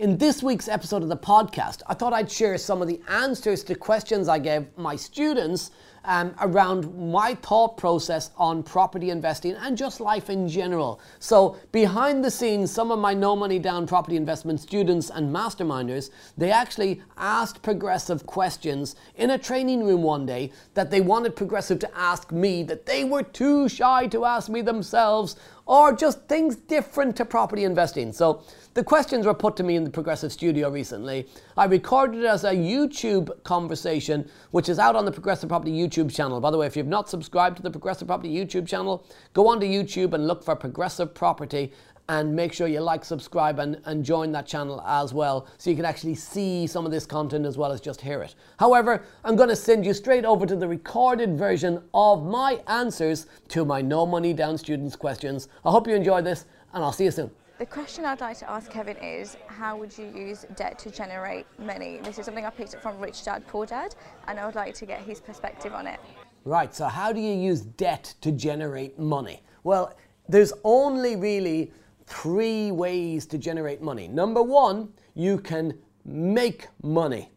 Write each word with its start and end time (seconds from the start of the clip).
In 0.00 0.16
this 0.16 0.42
week's 0.42 0.66
episode 0.66 1.02
of 1.02 1.10
the 1.10 1.16
podcast, 1.18 1.82
I 1.86 1.92
thought 1.92 2.14
I'd 2.14 2.30
share 2.30 2.56
some 2.56 2.80
of 2.80 2.88
the 2.88 3.02
answers 3.06 3.62
to 3.64 3.74
questions 3.74 4.28
I 4.28 4.38
gave 4.38 4.64
my 4.78 4.96
students 4.96 5.72
um, 6.06 6.34
around 6.40 7.12
my 7.12 7.34
thought 7.34 7.76
process 7.76 8.30
on 8.38 8.62
property 8.62 9.10
investing 9.10 9.52
and 9.52 9.76
just 9.76 10.00
life 10.00 10.30
in 10.30 10.48
general. 10.48 11.02
So, 11.18 11.58
behind 11.70 12.24
the 12.24 12.30
scenes, 12.30 12.70
some 12.70 12.90
of 12.90 12.98
my 12.98 13.12
no 13.12 13.36
money 13.36 13.58
down 13.58 13.86
property 13.86 14.16
investment 14.16 14.60
students 14.60 15.10
and 15.10 15.34
masterminders, 15.34 16.08
they 16.38 16.50
actually 16.50 17.02
asked 17.18 17.60
Progressive 17.60 18.24
questions 18.24 18.96
in 19.16 19.28
a 19.28 19.38
training 19.38 19.84
room 19.84 20.02
one 20.02 20.24
day 20.24 20.50
that 20.72 20.90
they 20.90 21.02
wanted 21.02 21.36
Progressive 21.36 21.78
to 21.80 21.94
ask 21.94 22.32
me 22.32 22.62
that 22.62 22.86
they 22.86 23.04
were 23.04 23.22
too 23.22 23.68
shy 23.68 24.06
to 24.06 24.24
ask 24.24 24.48
me 24.48 24.62
themselves 24.62 25.36
or 25.66 25.92
just 25.92 26.26
things 26.26 26.56
different 26.56 27.14
to 27.16 27.24
property 27.24 27.64
investing. 27.64 28.12
So 28.12 28.42
the 28.80 28.84
questions 28.84 29.26
were 29.26 29.34
put 29.34 29.56
to 29.56 29.62
me 29.62 29.76
in 29.76 29.84
the 29.84 29.90
Progressive 29.90 30.32
Studio 30.32 30.70
recently. 30.70 31.28
I 31.54 31.66
recorded 31.66 32.22
it 32.22 32.26
as 32.26 32.44
a 32.44 32.54
YouTube 32.54 33.30
conversation, 33.42 34.26
which 34.52 34.70
is 34.70 34.78
out 34.78 34.96
on 34.96 35.04
the 35.04 35.12
Progressive 35.12 35.50
Property 35.50 35.70
YouTube 35.70 36.10
channel. 36.10 36.40
By 36.40 36.50
the 36.50 36.56
way, 36.56 36.66
if 36.66 36.78
you've 36.78 36.86
not 36.86 37.06
subscribed 37.06 37.58
to 37.58 37.62
the 37.62 37.70
Progressive 37.70 38.08
Property 38.08 38.34
YouTube 38.34 38.66
channel, 38.66 39.04
go 39.34 39.48
onto 39.48 39.66
YouTube 39.66 40.14
and 40.14 40.26
look 40.26 40.42
for 40.42 40.56
Progressive 40.56 41.12
Property 41.12 41.74
and 42.08 42.34
make 42.34 42.54
sure 42.54 42.68
you 42.68 42.80
like, 42.80 43.04
subscribe, 43.04 43.58
and, 43.58 43.82
and 43.84 44.02
join 44.02 44.32
that 44.32 44.46
channel 44.46 44.82
as 44.86 45.12
well 45.12 45.46
so 45.58 45.68
you 45.68 45.76
can 45.76 45.84
actually 45.84 46.14
see 46.14 46.66
some 46.66 46.86
of 46.86 46.90
this 46.90 47.04
content 47.04 47.44
as 47.44 47.58
well 47.58 47.72
as 47.72 47.82
just 47.82 48.00
hear 48.00 48.22
it. 48.22 48.34
However, 48.58 49.04
I'm 49.24 49.36
going 49.36 49.50
to 49.50 49.56
send 49.56 49.84
you 49.84 49.92
straight 49.92 50.24
over 50.24 50.46
to 50.46 50.56
the 50.56 50.66
recorded 50.66 51.36
version 51.36 51.82
of 51.92 52.24
my 52.24 52.62
answers 52.66 53.26
to 53.48 53.66
my 53.66 53.82
No 53.82 54.06
Money 54.06 54.32
Down 54.32 54.56
students' 54.56 54.96
questions. 54.96 55.48
I 55.66 55.70
hope 55.70 55.86
you 55.86 55.94
enjoy 55.94 56.22
this, 56.22 56.46
and 56.72 56.82
I'll 56.82 56.92
see 56.92 57.04
you 57.04 57.10
soon. 57.10 57.30
The 57.60 57.66
question 57.66 58.06
I'd 58.06 58.22
like 58.22 58.38
to 58.38 58.50
ask 58.50 58.70
Kevin 58.70 58.96
is 58.96 59.36
how 59.46 59.76
would 59.76 59.96
you 59.98 60.06
use 60.16 60.46
debt 60.56 60.78
to 60.78 60.90
generate 60.90 61.44
money? 61.58 62.00
This 62.02 62.18
is 62.18 62.24
something 62.24 62.46
I 62.46 62.48
picked 62.48 62.74
up 62.74 62.80
from 62.80 62.98
Rich 62.98 63.22
Dad 63.22 63.46
Poor 63.46 63.66
Dad, 63.66 63.94
and 64.28 64.40
I 64.40 64.46
would 64.46 64.54
like 64.54 64.72
to 64.76 64.86
get 64.86 65.02
his 65.02 65.20
perspective 65.20 65.74
on 65.74 65.86
it. 65.86 66.00
Right, 66.46 66.74
so 66.74 66.86
how 66.86 67.12
do 67.12 67.20
you 67.20 67.34
use 67.34 67.60
debt 67.60 68.14
to 68.22 68.32
generate 68.32 68.98
money? 68.98 69.42
Well, 69.62 69.94
there's 70.26 70.54
only 70.64 71.16
really 71.16 71.70
three 72.06 72.72
ways 72.72 73.26
to 73.26 73.36
generate 73.36 73.82
money. 73.82 74.08
Number 74.08 74.42
one, 74.42 74.88
you 75.14 75.36
can 75.36 75.78
make 76.06 76.66
money. 76.82 77.30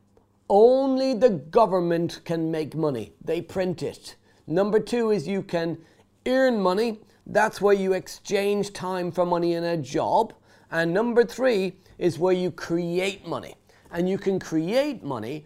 Only 0.50 1.16
the 1.16 1.32
government 1.32 2.22
can 2.24 2.50
make 2.50 2.76
money, 2.76 3.12
they 3.26 3.42
print 3.42 3.84
it. 3.84 4.16
Number 4.48 4.80
two 4.80 5.12
is 5.12 5.28
you 5.28 5.42
can 5.42 5.78
earn 6.26 6.62
money. 6.62 7.02
That's 7.26 7.62
where 7.62 7.74
you 7.74 7.94
exchange 7.94 8.74
time 8.74 9.12
for 9.12 9.26
money 9.26 9.54
in 9.54 9.64
a 9.64 9.78
job. 9.78 10.34
And 10.72 10.94
number 10.94 11.24
three 11.24 11.74
is 11.98 12.20
where 12.20 12.34
you 12.34 12.52
create 12.52 13.26
money. 13.28 13.56
And 13.92 14.10
you 14.10 14.18
can 14.18 14.40
create 14.40 15.04
money 15.04 15.46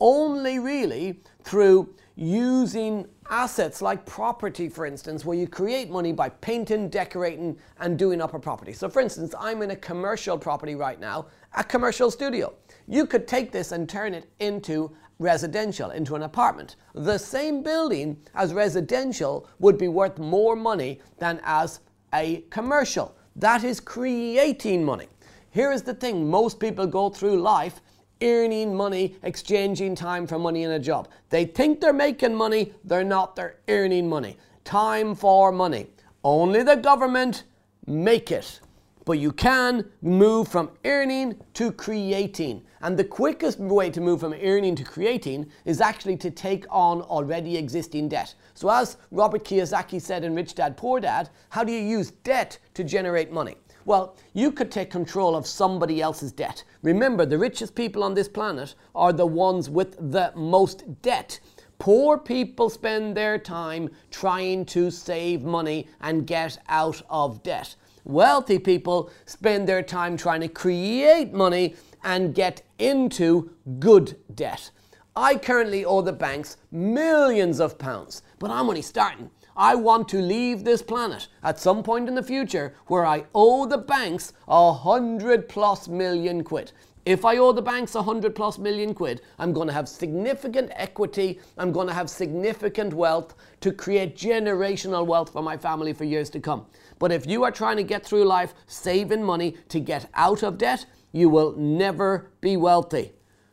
only 0.00 0.58
really 0.58 1.20
through 1.42 1.94
using 2.16 3.06
assets 3.30 3.80
like 3.80 4.04
property, 4.04 4.68
for 4.68 4.86
instance, 4.86 5.24
where 5.24 5.36
you 5.36 5.46
create 5.46 5.90
money 5.90 6.12
by 6.12 6.28
painting, 6.28 6.88
decorating, 6.88 7.56
and 7.78 7.98
doing 7.98 8.20
up 8.20 8.34
a 8.34 8.38
property. 8.38 8.72
So, 8.72 8.88
for 8.88 9.00
instance, 9.00 9.34
I'm 9.38 9.62
in 9.62 9.70
a 9.70 9.76
commercial 9.76 10.38
property 10.38 10.74
right 10.74 11.00
now, 11.00 11.26
a 11.56 11.64
commercial 11.64 12.10
studio. 12.10 12.54
You 12.86 13.06
could 13.06 13.26
take 13.26 13.52
this 13.52 13.72
and 13.72 13.88
turn 13.88 14.14
it 14.14 14.30
into 14.38 14.94
residential, 15.20 15.90
into 15.90 16.16
an 16.16 16.22
apartment. 16.22 16.74
The 16.94 17.18
same 17.18 17.62
building 17.62 18.16
as 18.34 18.52
residential 18.52 19.46
would 19.60 19.78
be 19.78 19.86
worth 19.86 20.18
more 20.18 20.56
money 20.56 21.00
than 21.18 21.40
as 21.44 21.80
a 22.12 22.40
commercial. 22.50 23.14
That 23.36 23.62
is 23.62 23.78
creating 23.78 24.84
money. 24.84 25.06
Here 25.50 25.70
is 25.70 25.82
the 25.82 25.94
thing 25.94 26.28
most 26.28 26.58
people 26.58 26.86
go 26.86 27.10
through 27.10 27.40
life 27.40 27.80
earning 28.22 28.74
money, 28.74 29.16
exchanging 29.22 29.94
time 29.94 30.26
for 30.26 30.38
money 30.38 30.64
in 30.64 30.72
a 30.72 30.78
job. 30.78 31.08
They 31.28 31.44
think 31.44 31.80
they're 31.80 31.92
making 31.92 32.34
money, 32.34 32.74
they're 32.84 33.04
not, 33.04 33.36
they're 33.36 33.56
earning 33.68 34.08
money. 34.08 34.36
Time 34.64 35.14
for 35.14 35.52
money. 35.52 35.86
Only 36.22 36.62
the 36.62 36.76
government 36.76 37.44
make 37.86 38.30
it. 38.30 38.60
But 39.10 39.18
you 39.18 39.32
can 39.32 39.90
move 40.02 40.46
from 40.46 40.70
earning 40.84 41.34
to 41.54 41.72
creating. 41.72 42.62
And 42.80 42.96
the 42.96 43.02
quickest 43.02 43.58
way 43.58 43.90
to 43.90 44.00
move 44.00 44.20
from 44.20 44.34
earning 44.34 44.76
to 44.76 44.84
creating 44.84 45.50
is 45.64 45.80
actually 45.80 46.16
to 46.18 46.30
take 46.30 46.64
on 46.70 47.02
already 47.02 47.56
existing 47.56 48.08
debt. 48.08 48.32
So, 48.54 48.70
as 48.70 48.98
Robert 49.10 49.42
Kiyosaki 49.42 50.00
said 50.00 50.22
in 50.22 50.36
Rich 50.36 50.54
Dad 50.54 50.76
Poor 50.76 51.00
Dad, 51.00 51.28
how 51.48 51.64
do 51.64 51.72
you 51.72 51.80
use 51.80 52.12
debt 52.22 52.56
to 52.74 52.84
generate 52.84 53.32
money? 53.32 53.56
Well, 53.84 54.14
you 54.32 54.52
could 54.52 54.70
take 54.70 54.92
control 54.92 55.34
of 55.34 55.44
somebody 55.44 56.00
else's 56.00 56.30
debt. 56.30 56.62
Remember, 56.82 57.26
the 57.26 57.36
richest 57.36 57.74
people 57.74 58.04
on 58.04 58.14
this 58.14 58.28
planet 58.28 58.76
are 58.94 59.12
the 59.12 59.26
ones 59.26 59.68
with 59.68 59.96
the 60.12 60.32
most 60.36 61.02
debt. 61.02 61.40
Poor 61.80 62.16
people 62.16 62.70
spend 62.70 63.16
their 63.16 63.38
time 63.38 63.88
trying 64.12 64.66
to 64.66 64.88
save 64.88 65.42
money 65.42 65.88
and 66.00 66.28
get 66.28 66.58
out 66.68 67.02
of 67.10 67.42
debt. 67.42 67.74
Wealthy 68.04 68.58
people 68.58 69.10
spend 69.26 69.68
their 69.68 69.82
time 69.82 70.16
trying 70.16 70.40
to 70.40 70.48
create 70.48 71.32
money 71.32 71.74
and 72.02 72.34
get 72.34 72.62
into 72.78 73.50
good 73.78 74.16
debt. 74.34 74.70
I 75.16 75.36
currently 75.36 75.84
owe 75.84 76.02
the 76.02 76.12
banks 76.12 76.56
millions 76.70 77.60
of 77.60 77.78
pounds, 77.78 78.22
but 78.38 78.50
I'm 78.50 78.68
only 78.68 78.82
starting. 78.82 79.30
I 79.56 79.74
want 79.74 80.08
to 80.08 80.22
leave 80.22 80.64
this 80.64 80.80
planet 80.80 81.28
at 81.42 81.58
some 81.58 81.82
point 81.82 82.08
in 82.08 82.14
the 82.14 82.22
future 82.22 82.74
where 82.86 83.04
I 83.04 83.24
owe 83.34 83.66
the 83.66 83.76
banks 83.76 84.32
a 84.48 84.72
hundred 84.72 85.48
plus 85.48 85.88
million 85.88 86.42
quid. 86.44 86.72
If 87.06 87.24
I 87.24 87.38
owe 87.38 87.52
the 87.52 87.62
banks 87.62 87.94
a 87.94 88.02
hundred 88.02 88.34
plus 88.34 88.58
million 88.58 88.92
quid, 88.92 89.22
I'm 89.38 89.54
going 89.54 89.68
to 89.68 89.72
have 89.72 89.88
significant 89.88 90.70
equity. 90.74 91.40
I'm 91.56 91.72
going 91.72 91.86
to 91.86 91.94
have 91.94 92.10
significant 92.10 92.92
wealth 92.92 93.34
to 93.60 93.72
create 93.72 94.16
generational 94.16 95.06
wealth 95.06 95.32
for 95.32 95.42
my 95.42 95.56
family 95.56 95.94
for 95.94 96.04
years 96.04 96.28
to 96.30 96.40
come. 96.40 96.66
But 96.98 97.10
if 97.10 97.26
you 97.26 97.42
are 97.42 97.50
trying 97.50 97.78
to 97.78 97.82
get 97.82 98.04
through 98.04 98.24
life 98.24 98.52
saving 98.66 99.24
money 99.24 99.56
to 99.70 99.80
get 99.80 100.10
out 100.12 100.42
of 100.42 100.58
debt, 100.58 100.84
you 101.12 101.30
will 101.30 101.52
never 101.56 102.30
be 102.42 102.58
wealthy. 102.58 103.12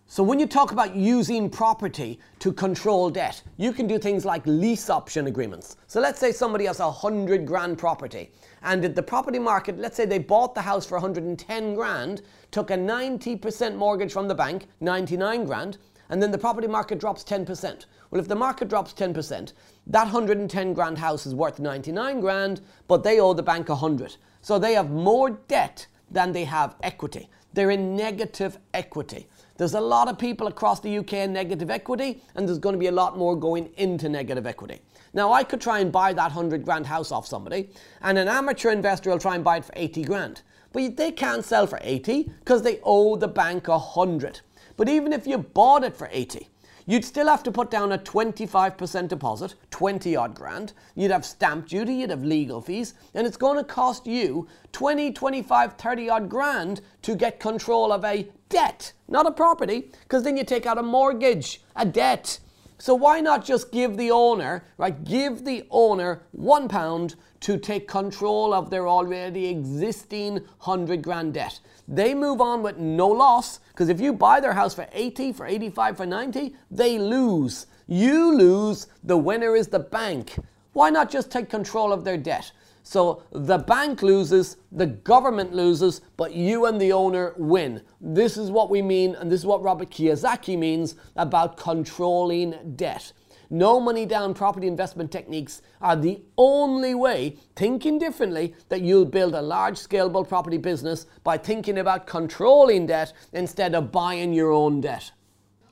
So 0.10 0.24
when 0.24 0.40
you 0.40 0.48
talk 0.48 0.72
about 0.72 0.96
using 0.96 1.50
property 1.50 2.22
to 2.40 2.54
control 2.54 3.10
debt, 3.10 3.44
you 3.58 3.74
can 3.74 3.88
do 3.88 4.00
things 4.00 4.24
like 4.24 4.42
lease 4.46 4.90
option 4.90 5.28
agreements. 5.28 5.76
So 5.88 6.00
let's 6.00 6.18
say 6.18 6.32
somebody 6.32 6.64
has 6.64 6.80
a 6.80 6.90
hundred 6.90 7.46
grand 7.46 7.78
property 7.78 8.32
and 8.64 8.86
at 8.86 8.96
the 8.96 9.04
property 9.04 9.38
market, 9.38 9.78
let's 9.78 9.98
say 9.98 10.06
they 10.06 10.20
bought 10.20 10.56
the 10.56 10.62
house 10.62 10.86
for 10.86 10.96
110 10.96 11.76
grand, 11.76 12.22
took 12.52 12.72
a 12.72 12.78
90% 12.78 13.76
mortgage 13.76 14.14
from 14.14 14.30
the 14.30 14.34
bank, 14.34 14.68
99 14.80 15.44
grand, 15.44 15.78
and 16.08 16.24
then 16.24 16.32
the 16.32 16.38
property 16.38 16.68
market 16.68 17.00
drops 17.00 17.26
10%. 17.26 17.86
Well, 18.10 18.22
if 18.22 18.30
the 18.30 18.36
market 18.36 18.70
drops 18.70 18.94
10%, 18.94 19.52
that 19.88 20.04
110 20.04 20.74
grand 20.74 20.98
house 20.98 21.26
is 21.26 21.36
worth 21.36 21.60
99 21.60 22.22
grand, 22.22 22.62
but 22.88 23.04
they 23.04 23.20
owe 23.20 23.34
the 23.34 23.44
bank 23.44 23.68
100. 23.68 24.16
So 24.42 24.58
they 24.58 24.74
have 24.74 24.90
more 24.90 25.32
debt 25.32 25.86
than 26.10 26.32
they 26.32 26.46
have 26.46 26.78
equity. 26.82 27.30
They're 27.52 27.72
in 27.72 27.98
negative 27.98 28.58
equity. 28.74 29.28
There's 29.58 29.74
a 29.74 29.82
lot 29.82 30.08
of 30.08 30.20
people 30.20 30.48
across 30.48 30.80
the 30.80 31.00
UK 31.00 31.14
in 31.14 31.34
negative 31.34 31.72
equity, 31.72 32.22
and 32.36 32.48
there's 32.48 32.60
going 32.60 32.74
to 32.74 32.80
be 32.80 32.88
a 32.88 32.92
lot 32.92 33.18
more 33.18 33.36
going 33.36 33.72
into 33.78 34.08
negative 34.08 34.46
equity. 34.46 34.82
Now, 35.14 35.34
I 35.34 35.44
could 35.44 35.60
try 35.60 35.80
and 35.80 35.92
buy 35.92 36.14
that 36.14 36.32
100 36.32 36.64
grand 36.64 36.86
house 36.86 37.12
off 37.12 37.26
somebody, 37.26 37.70
and 38.02 38.18
an 38.18 38.28
amateur 38.28 38.70
investor 38.70 39.10
will 39.10 39.18
try 39.18 39.36
and 39.36 39.44
buy 39.44 39.58
it 39.58 39.66
for 39.66 39.74
80 39.76 40.04
grand. 40.04 40.42
But 40.74 40.98
they 40.98 41.12
can't 41.12 41.44
sell 41.44 41.66
for 41.66 41.80
80 41.82 42.30
because 42.40 42.62
they 42.62 42.80
owe 42.84 43.16
the 43.16 43.28
bank 43.28 43.68
100. 43.68 44.42
But 44.76 44.90
even 44.90 45.12
if 45.12 45.26
you 45.26 45.40
bought 45.40 45.84
it 45.84 45.96
for 45.96 46.08
80, 46.12 46.48
You'd 46.90 47.04
still 47.04 47.28
have 47.28 47.44
to 47.44 47.52
put 47.52 47.70
down 47.70 47.92
a 47.92 47.98
25% 47.98 49.10
deposit, 49.10 49.56
20 49.72 50.16
odd 50.16 50.34
grand. 50.34 50.72
You'd 50.96 51.12
have 51.12 51.26
stamp 51.26 51.68
duty, 51.68 51.96
you'd 51.96 52.12
have 52.12 52.24
legal 52.24 52.62
fees, 52.62 52.94
and 53.14 53.28
it's 53.28 53.36
going 53.36 53.58
to 53.58 53.64
cost 53.66 54.08
you 54.08 54.48
20, 54.72 55.12
25, 55.12 55.74
30 55.74 56.10
odd 56.10 56.30
grand 56.30 56.80
to 57.02 57.14
get 57.14 57.42
control 57.42 57.92
of 57.92 58.06
a 58.06 58.30
debt, 58.48 58.94
not 59.10 59.28
a 59.28 59.32
property, 59.32 59.92
because 60.04 60.24
then 60.24 60.38
you 60.38 60.46
take 60.46 60.66
out 60.66 60.78
a 60.78 60.84
mortgage, 60.84 61.62
a 61.76 61.86
debt. 61.86 62.40
So 62.80 62.94
why 62.94 63.22
not 63.22 63.44
just 63.44 63.72
give 63.72 63.98
the 63.98 64.12
owner, 64.12 64.64
right? 64.78 65.04
Give 65.04 65.44
the 65.44 65.66
owner 65.72 66.22
one 66.32 66.68
pound 66.68 67.16
to 67.42 67.58
take 67.58 67.88
control 67.88 68.54
of 68.54 68.70
their 68.70 68.88
already 68.88 69.48
existing 69.48 70.34
100 70.36 71.02
grand 71.02 71.34
debt. 71.34 71.60
They 71.88 72.14
move 72.14 72.40
on 72.40 72.62
with 72.62 72.78
no 72.78 73.08
loss 73.08 73.60
because 73.70 73.90
if 73.90 74.00
you 74.00 74.14
buy 74.14 74.40
their 74.40 74.54
house 74.54 74.76
for 74.76 74.88
80, 74.92 75.34
for 75.34 75.46
85, 75.46 75.98
for 75.98 76.06
90, 76.06 76.56
they 76.70 77.00
lose. 77.00 77.66
You 77.88 78.36
lose, 78.36 78.88
the 79.04 79.18
winner 79.18 79.56
is 79.56 79.68
the 79.68 79.80
bank. 79.80 80.36
Why 80.74 80.92
not 80.92 81.10
just 81.10 81.32
take 81.32 81.50
control 81.50 81.92
of 81.92 82.04
their 82.04 82.18
debt? 82.18 82.52
So 82.88 83.24
the 83.34 83.58
bank 83.58 84.02
loses, 84.02 84.56
the 84.72 84.86
government 84.86 85.54
loses, 85.54 86.00
but 86.16 86.34
you 86.34 86.68
and 86.68 86.80
the 86.80 86.94
owner 86.94 87.34
win. 87.36 87.82
This 88.00 88.38
is 88.38 88.50
what 88.50 88.70
we 88.70 88.82
mean, 88.82 89.14
and 89.16 89.30
this 89.30 89.42
is 89.42 89.46
what 89.46 89.62
Robert 89.62 89.90
Kiyosaki 89.90 90.58
means 90.58 90.96
about 91.18 91.58
controlling 91.58 92.56
debt. 92.78 93.12
No 93.50 93.82
money 93.82 94.06
down 94.06 94.34
property 94.34 94.68
investment 94.68 95.12
techniques 95.12 95.62
are 95.82 95.98
the 95.98 96.22
only 96.38 96.96
way, 96.96 97.36
thinking 97.58 98.00
differently, 98.00 98.56
that 98.70 98.80
you'll 98.80 99.04
build 99.04 99.36
a 99.36 99.42
large 99.42 99.76
scalable 99.76 100.26
property 100.26 100.58
business 100.58 101.08
by 101.26 101.38
thinking 101.38 101.80
about 101.80 102.08
controlling 102.08 102.86
debt 102.86 103.12
instead 103.34 103.76
of 103.76 103.92
buying 103.92 104.32
your 104.32 104.54
own 104.54 104.80
debt. 104.80 105.12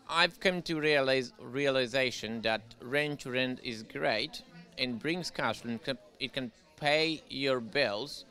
I've 0.10 0.38
come 0.42 0.62
to 0.64 0.82
realize 0.82 1.32
realization 1.40 2.42
that 2.42 2.76
rent 2.82 3.22
to 3.22 3.32
rent 3.32 3.62
is 3.64 3.84
great 3.84 4.42
and 4.78 5.00
brings 5.00 5.32
cash 5.32 5.62
flow. 5.62 5.80
It 6.20 6.34
can 6.34 6.52
pay 6.80 7.22
your 7.30 7.60
bills. 7.60 8.26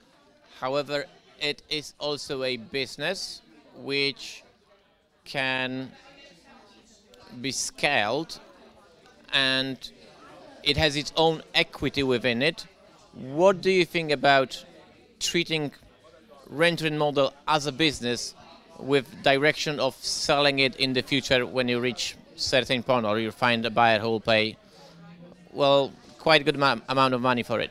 However, 0.60 1.06
it 1.40 1.62
is 1.68 1.94
also 1.98 2.42
a 2.42 2.56
business 2.56 3.42
which 3.76 4.42
can 5.24 5.90
be 7.40 7.50
scaled 7.50 8.38
and 9.32 9.90
it 10.62 10.76
has 10.76 10.96
its 10.96 11.12
own 11.16 11.42
equity 11.54 12.02
within 12.02 12.42
it. 12.42 12.66
What 13.12 13.60
do 13.60 13.70
you 13.70 13.84
think 13.84 14.10
about 14.10 14.64
treating 15.20 15.72
rental 16.48 16.90
model 16.92 17.34
as 17.48 17.66
a 17.66 17.72
business 17.72 18.34
with 18.78 19.22
direction 19.22 19.80
of 19.80 19.94
selling 19.96 20.58
it 20.58 20.76
in 20.76 20.92
the 20.92 21.02
future 21.02 21.46
when 21.46 21.68
you 21.68 21.80
reach 21.80 22.16
certain 22.36 22.82
point 22.82 23.06
or 23.06 23.18
you 23.18 23.30
find 23.30 23.64
a 23.64 23.70
buyer 23.70 23.98
who 23.98 24.08
will 24.08 24.20
pay 24.20 24.56
well 25.52 25.92
quite 26.18 26.44
good 26.44 26.56
amount 26.56 27.14
of 27.14 27.20
money 27.20 27.42
for 27.42 27.60
it? 27.60 27.70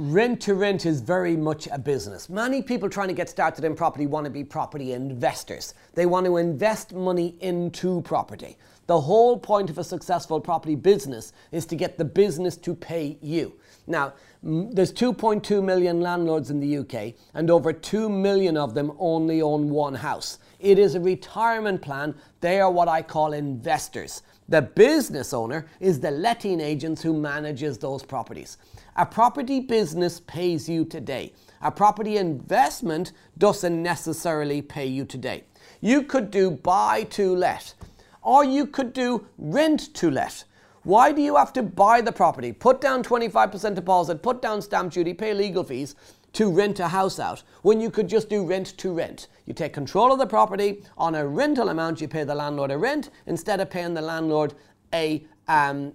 Rent 0.00 0.40
to 0.40 0.54
rent 0.54 0.86
is 0.86 1.02
very 1.02 1.36
much 1.36 1.68
a 1.70 1.78
business. 1.78 2.30
Many 2.30 2.62
people 2.62 2.88
trying 2.88 3.08
to 3.08 3.14
get 3.14 3.28
started 3.28 3.64
in 3.64 3.76
property 3.76 4.06
want 4.06 4.24
to 4.24 4.30
be 4.30 4.42
property 4.42 4.94
investors. 4.94 5.74
They 5.92 6.06
want 6.06 6.24
to 6.24 6.38
invest 6.38 6.94
money 6.94 7.36
into 7.40 8.00
property. 8.00 8.56
The 8.86 8.98
whole 8.98 9.38
point 9.38 9.68
of 9.68 9.76
a 9.76 9.84
successful 9.84 10.40
property 10.40 10.74
business 10.74 11.34
is 11.52 11.66
to 11.66 11.76
get 11.76 11.98
the 11.98 12.06
business 12.06 12.56
to 12.56 12.74
pay 12.74 13.18
you. 13.20 13.52
Now, 13.86 14.14
there's 14.42 14.90
2.2 14.90 15.62
million 15.62 16.00
landlords 16.00 16.48
in 16.48 16.60
the 16.60 16.78
UK, 16.78 17.12
and 17.34 17.50
over 17.50 17.70
2 17.70 18.08
million 18.08 18.56
of 18.56 18.72
them 18.72 18.92
only 18.98 19.42
own 19.42 19.68
one 19.68 19.96
house. 19.96 20.38
It 20.60 20.78
is 20.78 20.94
a 20.94 21.00
retirement 21.00 21.82
plan. 21.82 22.14
They 22.40 22.58
are 22.58 22.70
what 22.70 22.88
I 22.88 23.02
call 23.02 23.34
investors. 23.34 24.22
The 24.48 24.62
business 24.62 25.34
owner 25.34 25.66
is 25.78 26.00
the 26.00 26.10
letting 26.10 26.58
agents 26.58 27.02
who 27.02 27.12
manages 27.12 27.76
those 27.76 28.02
properties. 28.02 28.56
A 28.96 29.06
property 29.06 29.60
business 29.60 30.20
pays 30.20 30.68
you 30.68 30.84
today. 30.84 31.32
A 31.62 31.70
property 31.70 32.16
investment 32.16 33.12
doesn't 33.38 33.82
necessarily 33.82 34.62
pay 34.62 34.86
you 34.86 35.04
today. 35.04 35.44
You 35.80 36.02
could 36.02 36.30
do 36.30 36.50
buy 36.50 37.04
to 37.10 37.34
let, 37.34 37.74
or 38.22 38.44
you 38.44 38.66
could 38.66 38.92
do 38.92 39.26
rent 39.38 39.94
to 39.94 40.10
let. 40.10 40.44
Why 40.82 41.12
do 41.12 41.20
you 41.20 41.36
have 41.36 41.52
to 41.54 41.62
buy 41.62 42.00
the 42.00 42.12
property, 42.12 42.52
put 42.52 42.80
down 42.80 43.04
25% 43.04 43.74
deposit, 43.74 44.22
put 44.22 44.40
down 44.40 44.62
stamp 44.62 44.92
duty, 44.92 45.12
pay 45.12 45.34
legal 45.34 45.62
fees 45.62 45.94
to 46.32 46.50
rent 46.50 46.80
a 46.80 46.88
house 46.88 47.18
out 47.18 47.42
when 47.62 47.80
you 47.80 47.90
could 47.90 48.08
just 48.08 48.30
do 48.30 48.44
rent 48.46 48.78
to 48.78 48.92
rent? 48.92 49.28
You 49.44 49.52
take 49.52 49.74
control 49.74 50.12
of 50.12 50.18
the 50.18 50.26
property 50.26 50.82
on 50.96 51.14
a 51.14 51.26
rental 51.26 51.68
amount, 51.68 52.00
you 52.00 52.08
pay 52.08 52.24
the 52.24 52.34
landlord 52.34 52.70
a 52.70 52.78
rent 52.78 53.10
instead 53.26 53.60
of 53.60 53.68
paying 53.68 53.94
the 53.94 54.00
landlord 54.00 54.54
a 54.94 55.24
um, 55.48 55.92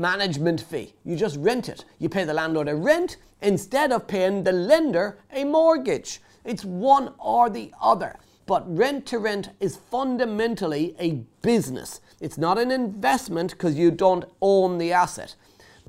management 0.00 0.60
fee. 0.60 0.94
You 1.04 1.16
just 1.16 1.36
rent 1.36 1.68
it. 1.68 1.84
You 1.98 2.08
pay 2.08 2.24
the 2.24 2.34
landlord 2.34 2.68
a 2.68 2.74
rent 2.74 3.18
instead 3.42 3.92
of 3.92 4.06
paying 4.06 4.42
the 4.42 4.52
lender 4.52 5.18
a 5.32 5.44
mortgage. 5.44 6.20
It's 6.44 6.64
one 6.64 7.12
or 7.18 7.50
the 7.50 7.72
other. 7.80 8.18
But 8.46 8.64
rent 8.76 9.06
to 9.06 9.18
rent 9.18 9.50
is 9.60 9.76
fundamentally 9.76 10.96
a 10.98 11.22
business. 11.42 12.00
It's 12.20 12.38
not 12.38 12.58
an 12.58 12.70
investment 12.70 13.52
because 13.52 13.76
you 13.76 13.90
don't 13.90 14.24
own 14.40 14.78
the 14.78 14.92
asset. 14.92 15.36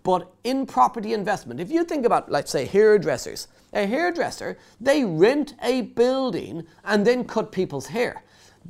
But 0.04 0.32
in 0.44 0.66
property 0.66 1.14
investment, 1.14 1.60
if 1.60 1.72
you 1.72 1.84
think 1.84 2.06
about, 2.06 2.32
let's 2.32 2.52
say, 2.52 2.66
hairdressers, 2.66 3.48
a 3.74 3.86
hairdresser, 3.86 4.58
they 4.80 5.04
rent 5.04 5.56
a 5.62 5.82
building 5.82 6.66
and 6.84 7.06
then 7.06 7.24
cut 7.24 7.52
people's 7.52 7.88
hair. 7.88 8.24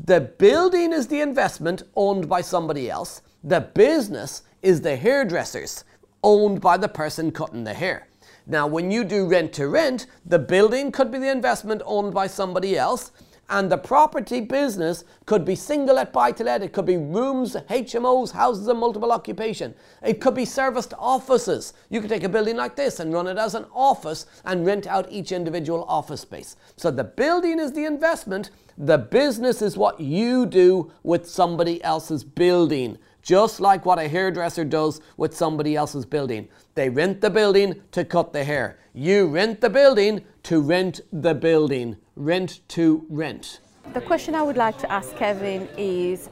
The 0.06 0.22
building 0.22 0.94
is 0.94 1.08
the 1.08 1.22
investment 1.22 1.84
owned 1.96 2.30
by 2.30 2.42
somebody 2.42 2.90
else. 2.90 3.22
The 3.44 3.62
business 3.62 4.44
is 4.62 4.82
the 4.82 4.96
hairdressers 4.96 5.84
owned 6.24 6.62
by 6.62 6.78
the 6.78 6.88
person 6.88 7.32
cutting 7.32 7.64
the 7.64 7.74
hair. 7.74 8.08
Now, 8.48 8.68
when 8.68 8.92
you 8.92 9.04
do 9.04 9.28
rent 9.28 9.54
to 9.54 9.68
rent, 9.68 10.08
the 10.26 10.40
building 10.40 10.92
could 10.92 11.12
be 11.12 11.20
the 11.20 11.30
investment 11.30 11.82
owned 11.86 12.14
by 12.14 12.28
somebody 12.28 12.78
else, 12.78 13.12
and 13.50 13.70
the 13.70 13.78
property 13.78 14.40
business 14.40 15.04
could 15.26 15.44
be 15.44 15.56
single 15.56 15.96
let 15.96 16.14
buy 16.14 16.32
to 16.32 16.44
let, 16.44 16.64
it 16.64 16.72
could 16.72 16.86
be 16.86 16.96
rooms, 16.96 17.56
HMOs, 17.70 18.32
houses 18.32 18.68
of 18.68 18.78
multiple 18.78 19.12
occupation, 19.12 19.76
it 20.02 20.22
could 20.22 20.34
be 20.34 20.46
serviced 20.46 20.94
offices. 20.98 21.74
You 21.90 22.00
could 22.00 22.10
take 22.10 22.24
a 22.24 22.30
building 22.30 22.56
like 22.56 22.78
this 22.78 23.02
and 23.02 23.14
run 23.14 23.28
it 23.28 23.38
as 23.38 23.54
an 23.54 23.66
office 23.74 24.26
and 24.46 24.66
rent 24.66 24.88
out 24.88 25.12
each 25.12 25.34
individual 25.34 25.84
office 25.90 26.22
space. 26.22 26.56
So 26.78 26.92
the 26.92 27.04
building 27.04 27.60
is 27.60 27.74
the 27.74 27.84
investment, 27.86 28.52
the 28.78 28.98
business 28.98 29.62
is 29.62 29.78
what 29.78 30.00
you 30.00 30.46
do 30.46 30.92
with 31.04 31.30
somebody 31.30 31.84
else's 31.84 32.24
building 32.24 32.98
just 33.22 33.60
like 33.60 33.86
what 33.86 34.00
a 34.00 34.08
hairdresser 34.08 34.66
does 34.66 35.02
with 35.18 35.36
somebody 35.36 35.76
else's 35.76 36.06
building. 36.06 36.48
They 36.76 36.90
rent 36.90 37.22
the 37.22 37.30
building 37.30 37.82
to 37.92 38.06
cut 38.06 38.34
the 38.34 38.44
hair. 38.44 38.80
You 38.94 39.28
rent 39.28 39.62
the 39.62 39.70
building 39.70 40.24
to 40.44 40.62
rent 40.62 41.02
the 41.12 41.34
building. 41.34 41.98
Rent 42.16 42.62
to 42.70 43.06
rent. 43.10 43.60
The 43.94 44.02
question 44.02 44.36
I 44.36 44.42
would 44.44 44.58
like 44.58 44.78
to 44.80 44.92
ask 44.92 45.16
Kevin 45.16 45.68
is 45.78 46.30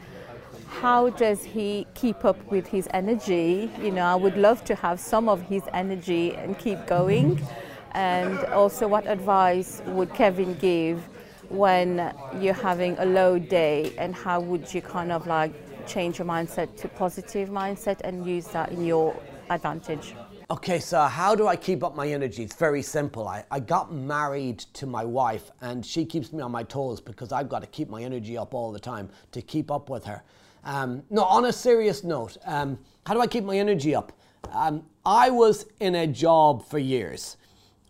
how 0.68 1.09
does 1.09 1.44
he 1.44 1.88
keep 1.94 2.24
up 2.24 2.38
with 2.51 2.68
his 2.68 2.88
energy? 2.94 3.71
You 3.81 3.92
know, 3.92 4.06
I 4.06 4.15
would 4.15 4.38
love 4.38 4.63
to 4.65 4.75
have 4.75 5.00
some 5.00 5.27
of 5.27 5.42
his 5.42 5.63
energy 5.74 6.35
and 6.35 6.57
keep 6.57 6.85
going. 6.85 7.42
And 7.94 8.38
also, 8.45 8.88
what 8.88 9.07
advice 9.07 9.81
would 9.88 10.13
Kevin 10.13 10.53
give 10.56 11.01
when 11.50 12.13
you're 12.39 12.53
having 12.53 12.95
a 13.00 13.06
low 13.06 13.39
day, 13.39 13.94
and 13.97 14.13
how 14.13 14.39
would 14.39 14.71
you 14.71 14.81
kind 14.81 15.12
of 15.12 15.25
like 15.25 15.51
change 15.88 16.19
your 16.19 16.28
mindset 16.28 16.76
to 16.78 16.88
positive 16.88 17.50
mindset 17.50 18.02
and 18.02 18.26
use 18.26 18.48
that 18.48 18.71
in 18.71 18.86
your 18.86 19.16
advantage. 19.50 20.16
Okay, 20.52 20.80
so 20.80 21.02
how 21.02 21.36
do 21.36 21.48
I 21.48 21.56
keep 21.56 21.83
up 21.83 21.95
my 21.95 22.07
energy? 22.07 22.42
It's 22.42 22.56
very 22.56 22.81
simple. 22.81 23.28
I, 23.28 23.45
I 23.52 23.59
got 23.59 23.94
married 23.94 24.59
to 24.74 24.88
my 24.88 25.06
wife, 25.06 25.52
and 25.62 25.86
she 25.86 26.06
keeps 26.06 26.33
me 26.33 26.42
on 26.42 26.52
my 26.52 26.64
toes 26.64 27.00
because 27.00 27.31
I've 27.31 27.50
got 27.50 27.59
to 27.59 27.68
keep 27.68 27.88
my 27.88 28.02
energy 28.02 28.36
up 28.38 28.56
all 28.56 28.71
the 28.71 28.80
time 28.80 29.09
to 29.31 29.42
keep 29.42 29.69
up 29.69 29.90
with 29.90 30.06
her. 30.06 30.24
Um, 30.64 31.04
no, 31.09 31.24
on 31.24 31.45
a 31.45 31.54
serious 31.54 32.04
note, 32.04 32.38
um, 32.45 32.80
how 33.06 33.14
do 33.14 33.21
I 33.21 33.28
keep 33.28 33.44
my 33.44 33.57
energy 33.57 33.94
up? 33.94 34.12
Um, 34.52 34.86
I 35.06 35.30
was 35.30 35.66
in 35.80 35.95
a 35.95 36.07
job 36.07 36.68
for 36.68 36.80
years 36.80 37.38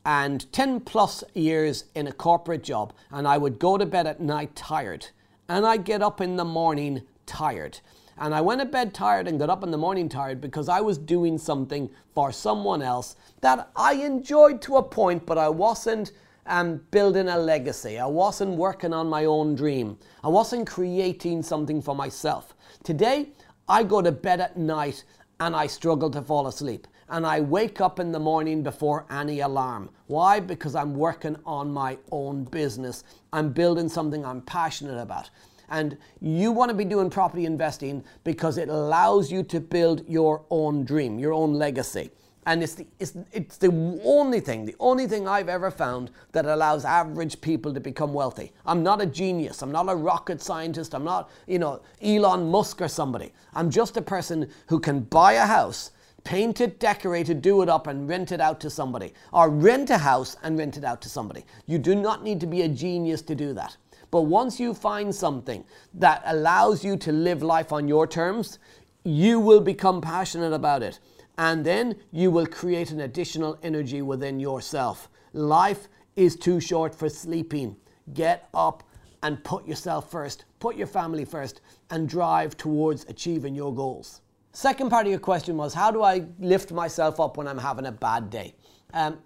and 0.05 0.51
10 0.51 0.81
plus 0.81 1.23
years 1.33 1.85
in 1.95 2.07
a 2.07 2.11
corporate 2.11 2.63
job, 2.63 2.93
and 3.11 3.27
I 3.27 3.37
would 3.37 3.59
go 3.59 3.77
to 3.77 3.85
bed 3.85 4.07
at 4.07 4.19
night 4.19 4.55
tired, 4.55 5.07
and 5.47 5.65
I'd 5.65 5.83
get 5.83 6.01
up 6.01 6.19
in 6.21 6.35
the 6.35 6.45
morning 6.45 7.03
tired. 7.29 7.79
And 8.17 8.35
I 8.35 8.41
went 8.41 8.59
to 8.59 8.65
bed 8.65 8.93
tired 8.93 9.29
and 9.29 9.39
got 9.39 9.49
up 9.49 9.63
in 9.63 9.71
the 9.71 9.77
morning 9.77 10.09
tired 10.09 10.41
because 10.41 10.67
I 10.67 10.81
was 10.81 10.97
doing 10.97 11.37
something 11.37 11.89
for 12.13 12.33
someone 12.33 12.81
else 12.81 13.15
that 13.39 13.69
I 13.77 13.93
enjoyed 13.93 14.61
to 14.63 14.75
a 14.75 14.83
point, 14.83 15.25
but 15.25 15.37
I 15.37 15.47
wasn't 15.47 16.11
um, 16.45 16.81
building 16.91 17.29
a 17.29 17.37
legacy. 17.37 17.97
I 17.97 18.07
wasn't 18.07 18.57
working 18.57 18.91
on 18.91 19.07
my 19.07 19.23
own 19.25 19.55
dream. 19.55 19.97
I 20.23 20.27
wasn't 20.27 20.67
creating 20.67 21.43
something 21.43 21.81
for 21.81 21.95
myself. 21.95 22.55
Today, 22.83 23.29
I 23.69 23.83
go 23.83 24.01
to 24.01 24.11
bed 24.11 24.41
at 24.41 24.57
night 24.57 25.05
and 25.39 25.55
I 25.55 25.67
struggle 25.67 26.09
to 26.11 26.21
fall 26.21 26.47
asleep. 26.47 26.87
And 27.11 27.25
I 27.25 27.39
wake 27.39 27.81
up 27.81 27.99
in 27.99 28.11
the 28.11 28.19
morning 28.19 28.61
before 28.61 29.05
any 29.09 29.39
alarm. 29.39 29.89
Why? 30.07 30.39
Because 30.39 30.75
I'm 30.75 30.93
working 30.95 31.37
on 31.45 31.71
my 31.71 31.97
own 32.11 32.43
business. 32.43 33.03
I'm 33.31 33.51
building 33.51 33.89
something 33.89 34.25
I'm 34.25 34.41
passionate 34.41 34.99
about. 35.01 35.29
And 35.69 35.97
you 36.21 36.51
want 36.51 36.69
to 36.69 36.75
be 36.75 36.85
doing 36.85 37.09
property 37.09 37.45
investing 37.45 38.03
because 38.23 38.57
it 38.57 38.69
allows 38.69 39.31
you 39.31 39.43
to 39.43 39.59
build 39.59 40.07
your 40.07 40.43
own 40.49 40.83
dream, 40.83 41.19
your 41.19 41.33
own 41.33 41.53
legacy. 41.53 42.11
And 42.45 42.63
it's 42.63 42.73
the, 42.73 42.87
it's, 42.99 43.15
it's 43.31 43.57
the 43.57 43.99
only 44.03 44.39
thing, 44.39 44.65
the 44.65 44.75
only 44.79 45.07
thing 45.07 45.27
I've 45.27 45.49
ever 45.49 45.69
found 45.69 46.09
that 46.31 46.45
allows 46.45 46.83
average 46.83 47.39
people 47.41 47.73
to 47.73 47.79
become 47.79 48.11
wealthy. 48.11 48.51
I'm 48.65 48.81
not 48.81 49.01
a 49.01 49.05
genius. 49.05 49.61
I'm 49.61 49.71
not 49.71 49.87
a 49.89 49.95
rocket 49.95 50.41
scientist. 50.41 50.95
I'm 50.95 51.03
not, 51.03 51.29
you 51.47 51.59
know, 51.59 51.81
Elon 52.01 52.49
Musk 52.49 52.81
or 52.81 52.87
somebody. 52.87 53.33
I'm 53.53 53.69
just 53.69 53.97
a 53.97 54.01
person 54.01 54.49
who 54.67 54.79
can 54.79 55.01
buy 55.01 55.33
a 55.33 55.45
house, 55.45 55.91
paint 56.23 56.59
it, 56.61 56.79
decorate 56.79 57.29
it, 57.29 57.41
do 57.41 57.61
it 57.61 57.69
up, 57.69 57.85
and 57.85 58.09
rent 58.09 58.31
it 58.31 58.41
out 58.41 58.59
to 58.61 58.69
somebody. 58.69 59.13
Or 59.31 59.49
rent 59.49 59.91
a 59.91 59.97
house 59.97 60.35
and 60.41 60.57
rent 60.57 60.77
it 60.77 60.83
out 60.83 61.01
to 61.01 61.09
somebody. 61.09 61.45
You 61.67 61.77
do 61.77 61.93
not 61.93 62.23
need 62.23 62.39
to 62.39 62.47
be 62.47 62.63
a 62.63 62.69
genius 62.69 63.21
to 63.23 63.35
do 63.35 63.53
that. 63.53 63.77
But 64.11 64.23
once 64.23 64.59
you 64.59 64.73
find 64.73 65.13
something 65.13 65.63
that 65.93 66.23
allows 66.25 66.83
you 66.83 66.97
to 66.97 67.11
live 67.11 67.43
life 67.43 67.71
on 67.71 67.87
your 67.87 68.07
terms, 68.07 68.59
you 69.03 69.39
will 69.39 69.61
become 69.61 70.01
passionate 70.01 70.53
about 70.53 70.83
it 70.83 70.99
and 71.39 71.65
then 71.65 71.95
you 72.11 72.29
will 72.29 72.45
create 72.45 72.91
an 72.91 72.99
additional 72.99 73.57
energy 73.63 74.01
within 74.01 74.41
yourself. 74.41 75.09
Life 75.31 75.87
is 76.17 76.35
too 76.35 76.59
short 76.59 76.93
for 76.93 77.07
sleeping. 77.07 77.77
Get 78.13 78.49
up 78.53 78.83
and 79.23 79.41
put 79.43 79.65
yourself 79.65 80.11
first, 80.11 80.43
put 80.59 80.75
your 80.75 80.87
family 80.87 81.23
first, 81.23 81.61
and 81.91 82.09
drive 82.09 82.57
towards 82.57 83.05
achieving 83.05 83.55
your 83.55 83.73
goals. 83.73 84.19
Second 84.51 84.89
part 84.89 85.05
of 85.05 85.11
your 85.11 85.19
question 85.19 85.55
was 85.55 85.73
how 85.73 85.91
do 85.91 86.03
I 86.03 86.25
lift 86.39 86.73
myself 86.73 87.21
up 87.21 87.37
when 87.37 87.47
I'm 87.47 87.57
having 87.57 87.85
a 87.85 87.91
bad 87.91 88.29
day? 88.29 88.53
Um, 88.93 89.19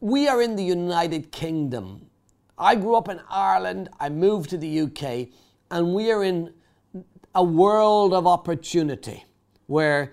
we 0.00 0.28
are 0.28 0.42
in 0.42 0.54
the 0.54 0.64
United 0.64 1.32
Kingdom. 1.32 2.10
I 2.58 2.74
grew 2.74 2.96
up 2.96 3.08
in 3.08 3.20
Ireland, 3.30 3.88
I 4.00 4.08
moved 4.08 4.50
to 4.50 4.58
the 4.58 4.80
UK, 4.80 5.28
and 5.70 5.94
we 5.94 6.10
are 6.10 6.24
in 6.24 6.52
a 7.34 7.42
world 7.42 8.12
of 8.12 8.26
opportunity 8.26 9.24
where 9.66 10.12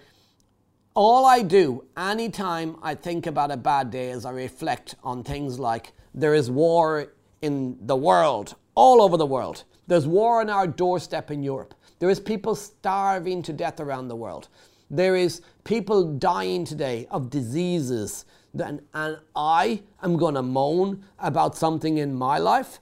all 0.93 1.25
I 1.25 1.41
do 1.41 1.85
anytime 1.97 2.77
I 2.83 2.93
think 2.95 3.25
about 3.25 3.51
a 3.51 3.57
bad 3.57 3.89
day 3.89 4.11
is 4.11 4.25
I 4.25 4.31
reflect 4.31 4.95
on 5.03 5.23
things 5.23 5.59
like 5.59 5.91
there 6.13 6.33
is 6.33 6.51
war 6.51 7.13
in 7.41 7.77
the 7.81 7.95
world, 7.95 8.55
all 8.75 9.01
over 9.01 9.17
the 9.17 9.25
world. 9.25 9.63
There's 9.87 10.07
war 10.07 10.41
on 10.41 10.49
our 10.49 10.67
doorstep 10.67 11.31
in 11.31 11.43
Europe. 11.43 11.73
There 11.99 12.09
is 12.09 12.19
people 12.19 12.55
starving 12.55 13.41
to 13.43 13.53
death 13.53 13.79
around 13.79 14.07
the 14.07 14.15
world. 14.15 14.49
There 14.89 15.15
is 15.15 15.41
people 15.63 16.13
dying 16.13 16.63
today 16.63 17.07
of 17.09 17.29
diseases. 17.29 18.25
And, 18.59 18.81
and 18.93 19.17
I 19.35 19.83
am 20.01 20.17
going 20.17 20.35
to 20.35 20.41
moan 20.41 21.03
about 21.19 21.55
something 21.55 21.97
in 21.97 22.13
my 22.13 22.37
life. 22.37 22.79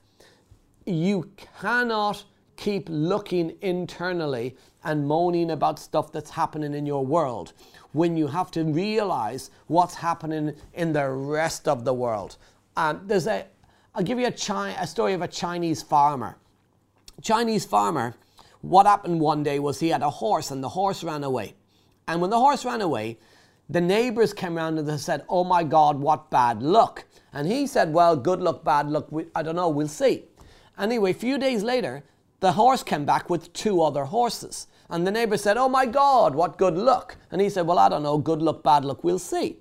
You 0.86 1.30
cannot 1.60 2.24
keep 2.56 2.88
looking 2.88 3.56
internally 3.60 4.56
and 4.84 5.08
moaning 5.08 5.50
about 5.50 5.78
stuff 5.78 6.12
that's 6.12 6.30
happening 6.30 6.74
in 6.74 6.86
your 6.86 7.04
world 7.04 7.52
when 7.92 8.16
you 8.16 8.26
have 8.26 8.50
to 8.52 8.64
realize 8.64 9.50
what's 9.66 9.94
happening 9.94 10.54
in 10.74 10.92
the 10.92 11.08
rest 11.08 11.66
of 11.66 11.84
the 11.84 11.94
world. 11.94 12.36
Um, 12.76 13.00
there's 13.06 13.26
a, 13.26 13.46
I'll 13.94 14.02
give 14.02 14.18
you 14.18 14.26
a, 14.26 14.32
Chi- 14.32 14.76
a 14.78 14.86
story 14.86 15.14
of 15.14 15.22
a 15.22 15.28
Chinese 15.28 15.82
farmer. 15.82 16.36
Chinese 17.22 17.64
farmer, 17.64 18.14
what 18.60 18.86
happened 18.86 19.20
one 19.20 19.42
day 19.42 19.58
was 19.58 19.80
he 19.80 19.88
had 19.88 20.02
a 20.02 20.10
horse 20.10 20.50
and 20.50 20.62
the 20.62 20.68
horse 20.68 21.02
ran 21.02 21.24
away. 21.24 21.54
And 22.06 22.20
when 22.20 22.30
the 22.30 22.38
horse 22.38 22.64
ran 22.64 22.80
away, 22.80 23.18
the 23.68 23.80
neighbors 23.80 24.32
came 24.32 24.56
around 24.56 24.78
and 24.78 24.88
they 24.88 24.96
said, 24.96 25.24
Oh 25.28 25.44
my 25.44 25.64
God, 25.64 25.98
what 25.98 26.30
bad 26.30 26.62
luck. 26.62 27.04
And 27.32 27.48
he 27.48 27.66
said, 27.66 27.92
Well, 27.92 28.16
good 28.16 28.40
luck, 28.40 28.64
bad 28.64 28.88
luck, 28.88 29.10
we, 29.10 29.26
I 29.34 29.42
don't 29.42 29.56
know, 29.56 29.68
we'll 29.68 29.88
see. 29.88 30.24
Anyway, 30.78 31.12
a 31.12 31.14
few 31.14 31.38
days 31.38 31.62
later, 31.62 32.04
the 32.40 32.52
horse 32.52 32.82
came 32.82 33.04
back 33.04 33.30
with 33.30 33.52
two 33.52 33.80
other 33.80 34.04
horses. 34.04 34.66
And 34.90 35.06
the 35.06 35.10
neighbor 35.10 35.36
said, 35.36 35.56
Oh 35.56 35.68
my 35.68 35.86
God, 35.86 36.34
what 36.34 36.58
good 36.58 36.76
luck. 36.76 37.16
And 37.30 37.40
he 37.40 37.48
said, 37.48 37.66
Well, 37.66 37.78
I 37.78 37.88
don't 37.88 38.02
know, 38.02 38.18
good 38.18 38.42
luck, 38.42 38.62
bad 38.62 38.84
luck, 38.84 39.02
we'll 39.02 39.18
see. 39.18 39.58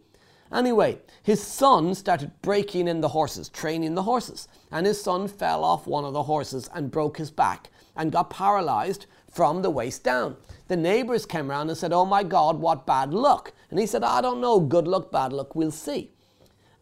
Anyway, 0.52 1.00
his 1.24 1.42
son 1.42 1.96
started 1.96 2.32
breaking 2.44 2.88
in 2.88 3.02
the 3.02 3.08
horses, 3.08 3.50
training 3.50 3.96
the 3.96 4.04
horses. 4.04 4.48
And 4.72 4.86
his 4.86 5.02
son 5.02 5.28
fell 5.28 5.64
off 5.64 5.88
one 5.88 6.06
of 6.06 6.14
the 6.14 6.24
horses 6.24 6.70
and 6.76 6.92
broke 6.92 7.18
his 7.18 7.32
back 7.32 7.70
and 7.96 8.12
got 8.12 8.30
paralyzed 8.30 9.08
from 9.32 9.62
the 9.62 9.72
waist 9.72 10.04
down. 10.04 10.38
The 10.68 10.78
neighbors 10.78 11.26
came 11.26 11.50
around 11.50 11.70
and 11.70 11.78
said, 11.78 11.92
Oh 11.92 12.06
my 12.06 12.24
God, 12.24 12.60
what 12.60 12.86
bad 12.86 13.14
luck. 13.14 13.54
And 13.70 13.80
he 13.80 13.86
said, 13.86 14.04
I 14.04 14.22
don't 14.22 14.42
know, 14.42 14.60
good 14.60 14.88
luck, 14.88 15.12
bad 15.12 15.34
luck, 15.34 15.56
we'll 15.56 15.72
see. 15.72 16.12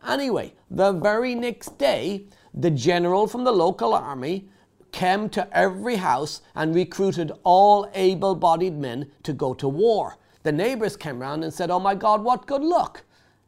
Anyway, 0.08 0.54
the 0.70 0.92
very 0.92 1.36
next 1.36 1.78
day, 1.78 2.26
the 2.54 2.72
general 2.72 3.28
from 3.28 3.44
the 3.44 3.52
local 3.52 3.94
army 3.94 4.50
came 4.92 5.30
to 5.30 5.48
every 5.58 5.96
house 5.96 6.42
and 6.56 6.76
recruited 6.76 7.32
all 7.44 7.90
able 7.94 8.36
bodied 8.36 8.78
men 8.78 9.10
to 9.24 9.34
go 9.34 9.54
to 9.54 9.68
war. 9.68 10.18
The 10.44 10.52
neighbors 10.52 10.98
came 10.98 11.20
round 11.20 11.44
and 11.44 11.54
said, 11.54 11.72
Oh 11.72 11.80
my 11.80 11.96
God, 11.96 12.24
what 12.24 12.46
good 12.48 12.64
luck! 12.64 13.04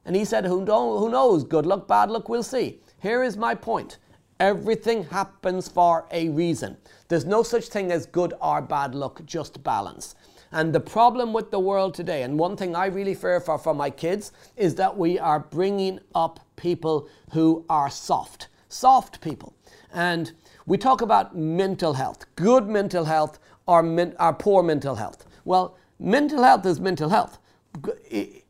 And 0.06 0.16
he 0.16 0.26
said, 0.26 0.46
Who, 0.46 0.64
who 0.66 1.10
knows? 1.10 1.44
Good 1.44 1.66
luck, 1.66 1.88
bad 1.88 2.10
luck, 2.12 2.30
we'll 2.30 2.44
see. 2.44 2.80
Here 3.02 3.24
is 3.24 3.36
my 3.36 3.56
point 3.56 3.98
everything 4.40 5.06
happens 5.06 5.68
for 5.68 6.06
a 6.12 6.30
reason. 6.30 6.78
There's 7.08 7.26
no 7.26 7.44
such 7.44 7.66
thing 7.66 7.92
as 7.92 8.06
good 8.06 8.34
or 8.42 8.62
bad 8.62 8.96
luck, 8.96 9.22
just 9.26 9.64
balance. 9.64 10.16
And 10.52 10.74
the 10.74 10.80
problem 10.80 11.34
with 11.34 11.50
the 11.50 11.60
world 11.60 11.96
today, 11.96 12.22
and 12.22 12.38
one 12.38 12.56
thing 12.56 12.76
I 12.76 12.86
really 12.86 13.16
fear 13.16 13.40
for 13.40 13.58
for 13.58 13.74
my 13.74 13.90
kids, 13.90 14.32
is 14.56 14.76
that 14.76 14.96
we 14.96 15.18
are 15.18 15.40
bringing 15.40 16.00
up 16.14 16.40
people 16.56 17.10
who 17.32 17.66
are 17.70 17.90
soft. 17.90 18.50
Soft 18.70 19.20
people. 19.20 19.56
And 19.92 20.32
we 20.66 20.78
talk 20.78 21.02
about 21.02 21.36
mental 21.36 21.94
health, 21.94 22.26
good 22.36 22.68
mental 22.68 23.06
health 23.06 23.40
or, 23.66 23.84
or 24.20 24.34
poor 24.34 24.64
mental 24.64 24.96
health. 24.96 25.26
Well, 25.44 25.78
mental 26.00 26.44
health 26.44 26.66
is 26.66 26.80
mental 26.80 27.10
health. 27.10 27.40
Good 27.82 28.44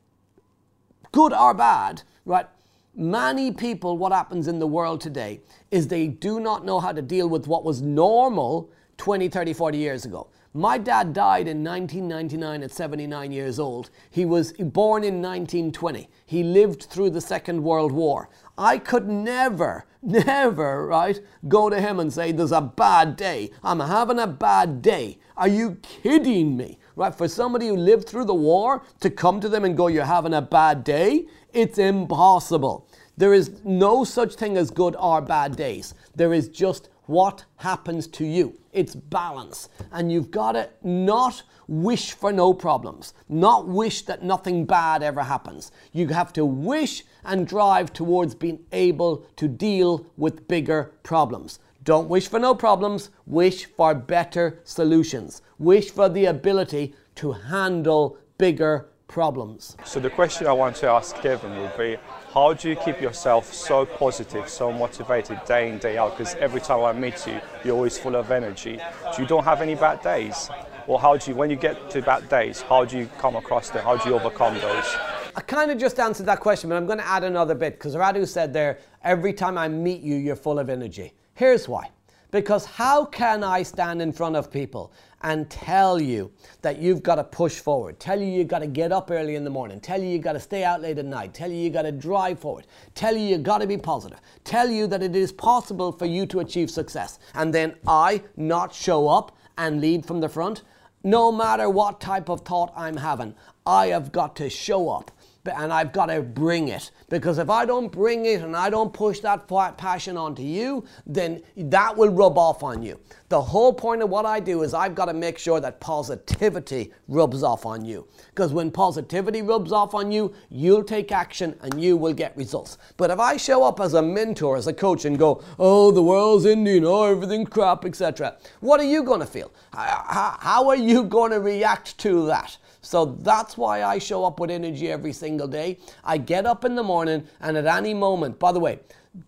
or 1.33 1.53
bad, 1.53 2.03
right? 2.25 2.47
Many 2.95 3.51
people, 3.51 3.97
what 3.97 4.11
happens 4.11 4.47
in 4.47 4.59
the 4.59 4.67
world 4.67 5.01
today 5.01 5.41
is 5.71 5.87
they 5.87 6.07
do 6.07 6.39
not 6.39 6.63
know 6.63 6.79
how 6.79 6.91
to 6.91 7.01
deal 7.01 7.27
with 7.27 7.47
what 7.47 7.63
was 7.63 7.81
normal 7.81 8.69
20, 8.97 9.29
30, 9.29 9.53
40 9.53 9.77
years 9.79 10.05
ago. 10.05 10.27
My 10.53 10.77
dad 10.77 11.13
died 11.13 11.47
in 11.47 11.63
1999 11.63 12.61
at 12.61 12.69
79 12.69 13.31
years 13.31 13.57
old. 13.57 13.89
He 14.11 14.23
was 14.23 14.51
born 14.51 15.03
in 15.03 15.15
1920. 15.19 16.07
He 16.27 16.43
lived 16.43 16.83
through 16.83 17.09
the 17.09 17.21
Second 17.21 17.63
World 17.63 17.91
War. 17.91 18.29
I 18.55 18.77
could 18.77 19.09
never, 19.09 19.85
never, 20.03 20.85
right, 20.85 21.19
go 21.47 21.71
to 21.71 21.81
him 21.81 21.99
and 21.99 22.13
say, 22.13 22.31
There's 22.31 22.51
a 22.51 22.61
bad 22.61 23.15
day. 23.15 23.49
I'm 23.63 23.79
having 23.79 24.19
a 24.19 24.27
bad 24.27 24.83
day. 24.83 25.17
Are 25.35 25.47
you 25.47 25.79
kidding 25.81 26.55
me? 26.55 26.77
Right, 26.95 27.15
for 27.15 27.27
somebody 27.27 27.69
who 27.69 27.75
lived 27.75 28.07
through 28.07 28.25
the 28.25 28.35
war 28.35 28.83
to 28.99 29.09
come 29.09 29.41
to 29.41 29.49
them 29.49 29.65
and 29.65 29.75
go, 29.75 29.87
You're 29.87 30.05
having 30.05 30.35
a 30.35 30.41
bad 30.43 30.83
day, 30.83 31.25
it's 31.53 31.77
impossible. 31.77 32.87
There 33.15 33.33
is 33.33 33.51
no 33.63 34.03
such 34.03 34.35
thing 34.35 34.57
as 34.57 34.71
good 34.71 34.95
or 34.99 35.21
bad 35.21 35.55
days. 35.55 35.93
There 36.15 36.33
is 36.33 36.49
just 36.49 36.89
what 37.05 37.45
happens 37.57 38.07
to 38.07 38.25
you. 38.25 38.57
It's 38.71 38.95
balance. 38.95 39.69
And 39.91 40.11
you've 40.11 40.31
got 40.31 40.53
to 40.53 40.69
not 40.81 41.43
wish 41.67 42.13
for 42.13 42.31
no 42.31 42.53
problems, 42.53 43.13
not 43.29 43.67
wish 43.67 44.01
that 44.03 44.23
nothing 44.23 44.65
bad 44.65 45.03
ever 45.03 45.23
happens. 45.23 45.71
You 45.91 46.07
have 46.09 46.33
to 46.33 46.45
wish 46.45 47.03
and 47.23 47.47
drive 47.47 47.93
towards 47.93 48.35
being 48.35 48.59
able 48.71 49.25
to 49.37 49.47
deal 49.47 50.05
with 50.17 50.47
bigger 50.47 50.91
problems. 51.03 51.59
Don't 51.83 52.09
wish 52.09 52.27
for 52.27 52.39
no 52.39 52.55
problems, 52.55 53.09
wish 53.25 53.65
for 53.65 53.93
better 53.93 54.59
solutions. 54.63 55.41
Wish 55.59 55.91
for 55.91 56.09
the 56.09 56.25
ability 56.25 56.95
to 57.15 57.33
handle 57.33 58.17
bigger 58.37 58.87
problems. 59.13 59.77
So, 59.85 59.99
the 59.99 60.09
question 60.09 60.47
I 60.47 60.53
want 60.53 60.75
to 60.77 60.87
ask 60.87 61.15
Kevin 61.17 61.55
would 61.61 61.77
be 61.77 61.97
how 62.33 62.53
do 62.53 62.67
you 62.67 62.75
keep 62.75 62.99
yourself 62.99 63.53
so 63.53 63.85
positive, 63.85 64.49
so 64.49 64.73
motivated 64.73 65.39
day 65.45 65.69
in, 65.69 65.77
day 65.77 65.99
out? 65.99 66.17
Because 66.17 66.33
every 66.35 66.59
time 66.59 66.83
I 66.83 66.93
meet 66.93 67.27
you, 67.27 67.39
you're 67.63 67.75
always 67.75 67.95
full 67.95 68.15
of 68.15 68.31
energy. 68.31 68.79
You 69.19 69.27
don't 69.27 69.43
have 69.43 69.61
any 69.61 69.75
bad 69.75 70.01
days? 70.01 70.49
Or 70.87 70.99
how 70.99 71.15
do 71.15 71.29
you, 71.29 71.37
when 71.37 71.51
you 71.51 71.55
get 71.55 71.91
to 71.91 72.01
bad 72.01 72.27
days, 72.27 72.61
how 72.61 72.85
do 72.85 72.97
you 72.97 73.07
come 73.19 73.35
across 73.35 73.69
them? 73.69 73.83
How 73.83 73.97
do 73.97 74.09
you 74.09 74.15
overcome 74.15 74.55
those? 74.55 74.95
I 75.35 75.41
kind 75.41 75.69
of 75.69 75.77
just 75.77 75.99
answered 75.99 76.25
that 76.25 76.39
question, 76.39 76.71
but 76.71 76.75
I'm 76.75 76.87
going 76.87 76.97
to 76.97 77.07
add 77.07 77.23
another 77.23 77.53
bit 77.53 77.73
because 77.73 77.95
Radu 77.95 78.27
said 78.27 78.51
there, 78.51 78.79
every 79.03 79.31
time 79.31 79.59
I 79.59 79.67
meet 79.67 80.01
you, 80.01 80.15
you're 80.15 80.35
full 80.35 80.57
of 80.57 80.69
energy. 80.69 81.13
Here's 81.35 81.69
why. 81.69 81.89
Because 82.33 82.65
how 82.65 83.05
can 83.05 83.43
I 83.43 83.61
stand 83.61 84.01
in 84.01 84.11
front 84.11 84.35
of 84.35 84.49
people 84.49 84.91
and 85.21 85.47
tell 85.51 86.01
you 86.01 86.31
that 86.63 86.79
you've 86.79 87.03
got 87.03 87.15
to 87.15 87.23
push 87.23 87.59
forward, 87.59 87.99
tell 87.99 88.19
you 88.19 88.25
you've 88.25 88.47
got 88.47 88.59
to 88.59 88.67
get 88.67 88.91
up 88.91 89.11
early 89.11 89.35
in 89.35 89.43
the 89.43 89.51
morning, 89.51 89.79
tell 89.79 90.01
you 90.01 90.07
you've 90.07 90.23
got 90.23 90.33
to 90.33 90.39
stay 90.39 90.63
out 90.63 90.81
late 90.81 90.97
at 90.97 91.05
night, 91.05 91.35
tell 91.35 91.51
you 91.51 91.57
you've 91.57 91.73
got 91.73 91.83
to 91.83 91.91
drive 91.91 92.39
forward, 92.39 92.65
tell 92.95 93.15
you 93.15 93.21
you've 93.21 93.43
got 93.43 93.59
to 93.59 93.67
be 93.67 93.77
positive, 93.77 94.19
tell 94.43 94.67
you 94.67 94.87
that 94.87 95.03
it 95.03 95.15
is 95.15 95.31
possible 95.31 95.91
for 95.91 96.07
you 96.07 96.25
to 96.25 96.39
achieve 96.39 96.71
success, 96.71 97.19
and 97.35 97.53
then 97.53 97.75
I 97.85 98.23
not 98.35 98.73
show 98.73 99.07
up 99.07 99.37
and 99.59 99.79
lead 99.79 100.03
from 100.03 100.19
the 100.19 100.27
front? 100.27 100.63
No 101.03 101.31
matter 101.31 101.69
what 101.69 102.01
type 102.01 102.29
of 102.29 102.41
thought 102.41 102.73
I'm 102.75 102.97
having, 102.97 103.35
I 103.63 103.87
have 103.87 104.11
got 104.11 104.35
to 104.37 104.49
show 104.49 104.89
up 104.89 105.11
and 105.45 105.73
I've 105.73 105.91
got 105.91 106.07
to 106.07 106.21
bring 106.21 106.69
it. 106.69 106.91
Because 107.09 107.37
if 107.37 107.49
I 107.49 107.65
don't 107.65 107.91
bring 107.91 108.25
it 108.25 108.41
and 108.41 108.55
I 108.55 108.69
don't 108.69 108.93
push 108.93 109.19
that 109.19 109.47
passion 109.77 110.17
onto 110.17 110.41
you, 110.41 110.85
then 111.05 111.41
that 111.57 111.95
will 111.95 112.09
rub 112.09 112.37
off 112.37 112.63
on 112.63 112.81
you. 112.81 112.99
The 113.29 113.41
whole 113.41 113.73
point 113.73 114.01
of 114.01 114.09
what 114.09 114.25
I 114.25 114.39
do 114.39 114.63
is 114.63 114.73
I've 114.73 114.95
got 114.95 115.05
to 115.05 115.13
make 115.13 115.37
sure 115.37 115.59
that 115.59 115.79
positivity 115.79 116.93
rubs 117.07 117.43
off 117.43 117.65
on 117.65 117.83
you. 117.83 118.07
Because 118.29 118.53
when 118.53 118.71
positivity 118.71 119.41
rubs 119.41 119.71
off 119.71 119.93
on 119.93 120.11
you, 120.11 120.33
you'll 120.49 120.83
take 120.83 121.11
action 121.11 121.55
and 121.61 121.81
you 121.81 121.97
will 121.97 122.13
get 122.13 122.35
results. 122.37 122.77
But 122.97 123.11
if 123.11 123.19
I 123.19 123.37
show 123.37 123.63
up 123.63 123.79
as 123.79 123.95
a 123.95 124.01
mentor, 124.01 124.55
as 124.55 124.67
a 124.67 124.73
coach, 124.73 125.05
and 125.05 125.17
go, 125.17 125.43
oh, 125.59 125.91
the 125.91 126.03
world's 126.03 126.45
ending, 126.45 126.85
oh, 126.85 127.03
everything's 127.03 127.49
crap, 127.49 127.85
etc., 127.85 128.37
what 128.59 128.79
are 128.79 128.85
you 128.85 129.03
going 129.03 129.19
to 129.19 129.25
feel? 129.25 129.51
How, 129.73 130.67
are 130.67 130.75
you 130.75 131.03
going 131.03 131.31
to 131.31 131.39
react 131.39 131.97
to 131.99 132.25
that? 132.27 132.57
So 132.83 133.05
that's 133.05 133.57
why 133.57 133.83
I 133.83 133.97
show 133.97 134.25
up 134.25 134.39
with 134.39 134.51
energy 134.51 134.91
every 134.91 135.13
single 135.13 135.47
day. 135.47 135.79
I 136.03 136.17
get 136.17 136.45
up 136.45 136.65
in 136.65 136.75
the 136.75 136.83
morning 136.83 137.25
and 137.39 137.57
at 137.57 137.65
any 137.65 137.93
moment, 137.93 138.37
by 138.37 138.51
the 138.51 138.59
way, 138.59 138.79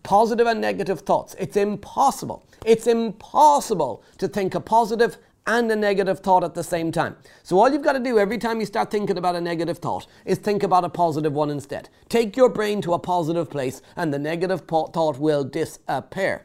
positive 0.02 0.46
and 0.46 0.60
negative 0.60 1.00
thoughts, 1.00 1.34
it's 1.38 1.56
impossible. 1.56 2.46
It's 2.64 2.86
impossible 2.86 4.04
to 4.18 4.28
think 4.28 4.54
a 4.54 4.60
positive 4.60 5.16
and 5.46 5.70
a 5.70 5.76
negative 5.76 6.20
thought 6.20 6.44
at 6.44 6.54
the 6.54 6.64
same 6.64 6.92
time. 6.92 7.16
So 7.44 7.58
all 7.58 7.70
you've 7.70 7.82
got 7.82 7.92
to 7.92 8.00
do 8.00 8.18
every 8.18 8.36
time 8.36 8.60
you 8.60 8.66
start 8.66 8.90
thinking 8.90 9.16
about 9.16 9.36
a 9.36 9.40
negative 9.40 9.78
thought 9.78 10.06
is 10.24 10.38
think 10.38 10.62
about 10.62 10.84
a 10.84 10.88
positive 10.88 11.32
one 11.32 11.50
instead. 11.50 11.88
Take 12.08 12.36
your 12.36 12.48
brain 12.50 12.82
to 12.82 12.92
a 12.94 12.98
positive 12.98 13.48
place 13.48 13.80
and 13.96 14.12
the 14.12 14.18
negative 14.18 14.62
thought 14.62 15.18
will 15.18 15.44
disappear. 15.44 16.44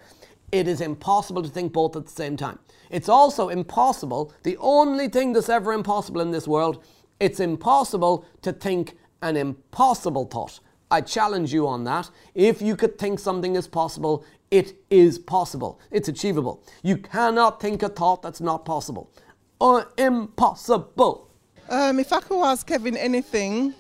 It 0.52 0.68
is 0.68 0.82
impossible 0.82 1.42
to 1.44 1.50
think 1.50 1.74
both 1.74 1.96
at 1.96 2.06
the 2.06 2.12
same 2.12 2.38
time. 2.38 2.60
It's 2.90 3.10
also 3.10 3.50
impossible, 3.50 4.34
the 4.44 4.58
only 4.58 5.08
thing 5.08 5.34
that's 5.34 5.50
ever 5.50 5.72
impossible 5.72 6.22
in 6.22 6.32
this 6.32 6.48
world, 6.48 6.84
it's 7.22 7.40
impossible 7.40 8.26
to 8.42 8.52
think 8.52 8.98
an 9.22 9.38
impossible 9.38 10.26
thought. 10.26 10.60
I 10.90 11.02
challenge 11.02 11.54
you 11.54 11.68
on 11.68 11.84
that. 11.86 12.10
If 12.34 12.62
you 12.62 12.76
could 12.76 12.98
think 12.98 13.20
something 13.20 13.56
is 13.56 13.68
possible, 13.68 14.26
it 14.50 14.74
is 14.90 15.20
possible. 15.20 15.80
It's 15.92 16.10
achievable. 16.10 16.64
You 16.82 16.98
cannot 16.98 17.62
think 17.62 17.84
a 17.84 17.90
thought 17.90 18.24
that's 18.24 18.42
not 18.42 18.66
possible. 18.66 19.12
Or 19.60 19.90
impossible. 19.98 21.30
Um, 21.70 22.00
if 22.00 22.12
I 22.12 22.20
could 22.20 22.44
ask 22.44 22.66
Kevin 22.66 22.98
anything, 22.98 23.76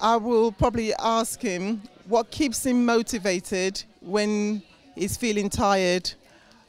I 0.00 0.16
will 0.16 0.50
probably 0.50 0.92
ask 0.94 1.40
him 1.40 1.80
what 2.08 2.32
keeps 2.32 2.66
him 2.66 2.84
motivated 2.84 3.82
when 4.00 4.62
he's 4.96 5.16
feeling 5.16 5.48
tired, 5.48 6.12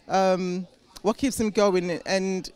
um, 0.08 0.68
what 1.02 1.18
keeps 1.18 1.40
him 1.40 1.50
going, 1.50 1.90
and 2.06 2.52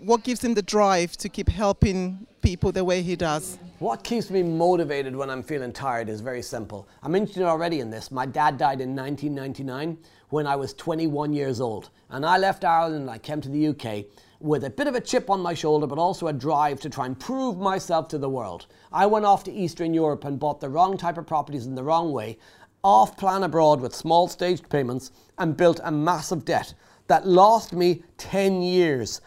what 0.00 0.24
gives 0.24 0.42
him 0.42 0.54
the 0.54 0.62
drive 0.62 1.16
to 1.18 1.28
keep 1.28 1.48
helping 1.48 2.26
people 2.40 2.72
the 2.72 2.84
way 2.84 3.02
he 3.02 3.16
does. 3.16 3.58
What 3.80 4.02
keeps 4.02 4.30
me 4.30 4.42
motivated 4.42 5.14
when 5.14 5.30
I'm 5.30 5.42
feeling 5.42 5.72
tired 5.72 6.08
is 6.08 6.20
very 6.20 6.42
simple. 6.42 6.88
I 7.02 7.08
mentioned 7.08 7.44
already 7.44 7.80
in 7.80 7.90
this. 7.90 8.10
My 8.10 8.26
dad 8.26 8.56
died 8.58 8.80
in 8.80 8.96
1999 8.96 9.98
when 10.30 10.46
I 10.46 10.56
was 10.56 10.72
21 10.74 11.32
years 11.32 11.60
old. 11.60 11.90
And 12.10 12.24
I 12.24 12.38
left 12.38 12.64
Ireland 12.64 13.02
and 13.02 13.10
I 13.10 13.18
came 13.18 13.40
to 13.40 13.48
the 13.48 13.68
UK 13.68 14.06
with 14.40 14.64
a 14.64 14.70
bit 14.70 14.86
of 14.86 14.94
a 14.94 15.00
chip 15.00 15.28
on 15.28 15.40
my 15.40 15.52
shoulder, 15.52 15.86
but 15.86 15.98
also 15.98 16.28
a 16.28 16.32
drive 16.32 16.80
to 16.80 16.90
try 16.90 17.06
and 17.06 17.18
prove 17.18 17.58
myself 17.58 18.08
to 18.08 18.18
the 18.18 18.28
world. 18.28 18.66
I 18.92 19.06
went 19.06 19.26
off 19.26 19.44
to 19.44 19.52
Eastern 19.52 19.92
Europe 19.92 20.24
and 20.24 20.38
bought 20.38 20.60
the 20.60 20.70
wrong 20.70 20.96
type 20.96 21.18
of 21.18 21.26
properties 21.26 21.66
in 21.66 21.74
the 21.74 21.84
wrong 21.84 22.12
way, 22.12 22.38
off 22.82 23.18
plan 23.18 23.42
abroad 23.42 23.80
with 23.80 23.94
small 23.94 24.28
staged 24.28 24.68
payments, 24.70 25.12
and 25.36 25.56
built 25.56 25.80
a 25.84 25.92
massive 25.92 26.46
debt 26.46 26.72
that 27.06 27.26
lost 27.26 27.72
me 27.72 28.02
10 28.18 28.62
years. 28.62 29.20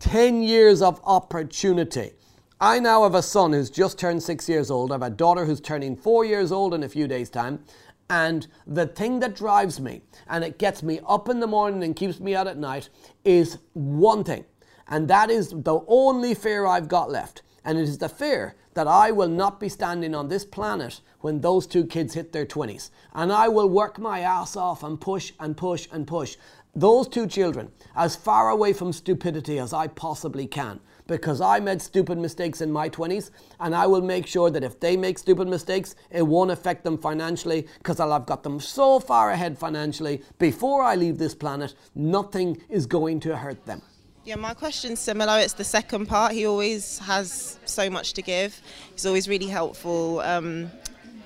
10 0.00 0.42
years 0.42 0.80
of 0.80 1.00
opportunity. 1.04 2.12
I 2.60 2.78
now 2.78 3.02
have 3.02 3.14
a 3.14 3.22
son 3.22 3.52
who's 3.52 3.70
just 3.70 3.98
turned 3.98 4.22
six 4.22 4.48
years 4.48 4.70
old. 4.70 4.90
I 4.90 4.94
have 4.94 5.02
a 5.02 5.10
daughter 5.10 5.44
who's 5.44 5.60
turning 5.60 5.96
four 5.96 6.24
years 6.24 6.52
old 6.52 6.74
in 6.74 6.82
a 6.82 6.88
few 6.88 7.08
days' 7.08 7.30
time. 7.30 7.64
And 8.10 8.46
the 8.66 8.86
thing 8.86 9.20
that 9.20 9.36
drives 9.36 9.80
me 9.80 10.02
and 10.28 10.42
it 10.42 10.58
gets 10.58 10.82
me 10.82 11.00
up 11.06 11.28
in 11.28 11.40
the 11.40 11.46
morning 11.46 11.82
and 11.82 11.94
keeps 11.94 12.20
me 12.20 12.34
out 12.34 12.46
at 12.46 12.56
night 12.56 12.88
is 13.24 13.58
one 13.74 14.24
thing. 14.24 14.44
And 14.88 15.08
that 15.08 15.30
is 15.30 15.50
the 15.50 15.80
only 15.86 16.34
fear 16.34 16.64
I've 16.64 16.88
got 16.88 17.10
left. 17.10 17.42
And 17.64 17.76
it 17.76 17.82
is 17.82 17.98
the 17.98 18.08
fear 18.08 18.56
that 18.74 18.86
I 18.86 19.10
will 19.10 19.28
not 19.28 19.60
be 19.60 19.68
standing 19.68 20.14
on 20.14 20.28
this 20.28 20.44
planet 20.44 21.00
when 21.20 21.40
those 21.40 21.66
two 21.66 21.84
kids 21.84 22.14
hit 22.14 22.32
their 22.32 22.46
20s. 22.46 22.90
And 23.12 23.32
I 23.32 23.48
will 23.48 23.68
work 23.68 23.98
my 23.98 24.20
ass 24.20 24.56
off 24.56 24.82
and 24.82 25.00
push 25.00 25.32
and 25.40 25.56
push 25.56 25.88
and 25.92 26.06
push 26.06 26.36
those 26.78 27.08
two 27.08 27.26
children 27.26 27.70
as 27.96 28.14
far 28.14 28.50
away 28.50 28.72
from 28.72 28.92
stupidity 28.92 29.58
as 29.58 29.72
I 29.72 29.88
possibly 29.88 30.46
can 30.46 30.78
because 31.08 31.40
I 31.40 31.58
made 31.58 31.82
stupid 31.82 32.18
mistakes 32.18 32.60
in 32.60 32.70
my 32.70 32.88
20s 32.88 33.30
and 33.58 33.74
I 33.74 33.86
will 33.86 34.02
make 34.02 34.26
sure 34.26 34.50
that 34.50 34.62
if 34.62 34.78
they 34.78 34.96
make 34.96 35.18
stupid 35.18 35.48
mistakes, 35.48 35.96
it 36.10 36.22
won't 36.22 36.50
affect 36.50 36.84
them 36.84 36.96
financially 36.96 37.66
because 37.78 37.98
I'll 37.98 38.12
have 38.12 38.26
got 38.26 38.44
them 38.44 38.60
so 38.60 39.00
far 39.00 39.30
ahead 39.30 39.58
financially 39.58 40.22
before 40.38 40.82
I 40.82 40.94
leave 40.94 41.18
this 41.18 41.34
planet, 41.34 41.74
nothing 41.94 42.62
is 42.68 42.86
going 42.86 43.20
to 43.20 43.36
hurt 43.36 43.64
them. 43.66 43.82
Yeah, 44.24 44.36
my 44.36 44.54
question's 44.54 45.00
similar. 45.00 45.38
It's 45.38 45.54
the 45.54 45.64
second 45.64 46.06
part. 46.06 46.32
He 46.32 46.46
always 46.46 46.98
has 46.98 47.58
so 47.64 47.88
much 47.88 48.12
to 48.12 48.22
give. 48.22 48.60
He's 48.92 49.06
always 49.06 49.26
really 49.26 49.46
helpful. 49.46 50.20
Um, 50.20 50.70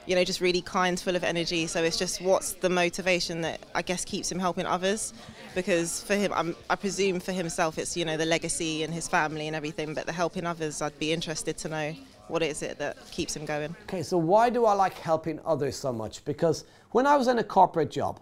you 0.06 0.14
know, 0.14 0.24
just 0.24 0.40
really 0.40 0.62
kind, 0.62 0.98
full 0.98 1.16
of 1.16 1.24
energy. 1.24 1.66
So 1.66 1.82
it's 1.82 1.96
just 1.96 2.20
what's 2.20 2.52
the 2.54 2.68
motivation 2.68 3.40
that 3.42 3.60
I 3.74 3.82
guess 3.82 4.04
keeps 4.04 4.30
him 4.30 4.38
helping 4.38 4.66
others? 4.66 5.12
Because 5.54 6.02
for 6.02 6.14
him, 6.14 6.32
I'm, 6.34 6.56
I 6.70 6.76
presume 6.76 7.20
for 7.20 7.32
himself, 7.32 7.78
it's 7.78 7.96
you 7.96 8.04
know 8.04 8.16
the 8.16 8.26
legacy 8.26 8.82
and 8.82 8.92
his 8.92 9.08
family 9.08 9.46
and 9.46 9.56
everything. 9.56 9.94
But 9.94 10.06
the 10.06 10.12
helping 10.12 10.46
others, 10.46 10.82
I'd 10.82 10.98
be 10.98 11.12
interested 11.12 11.56
to 11.58 11.68
know 11.68 11.94
what 12.28 12.42
is 12.42 12.62
it 12.62 12.78
that 12.78 12.96
keeps 13.10 13.36
him 13.36 13.44
going. 13.44 13.74
Okay, 13.82 14.02
so 14.02 14.16
why 14.16 14.50
do 14.50 14.64
I 14.64 14.72
like 14.72 14.94
helping 14.94 15.38
others 15.44 15.76
so 15.76 15.92
much? 15.92 16.24
Because 16.24 16.64
when 16.92 17.06
I 17.06 17.16
was 17.16 17.28
in 17.28 17.38
a 17.38 17.44
corporate 17.44 17.90
job, 17.90 18.20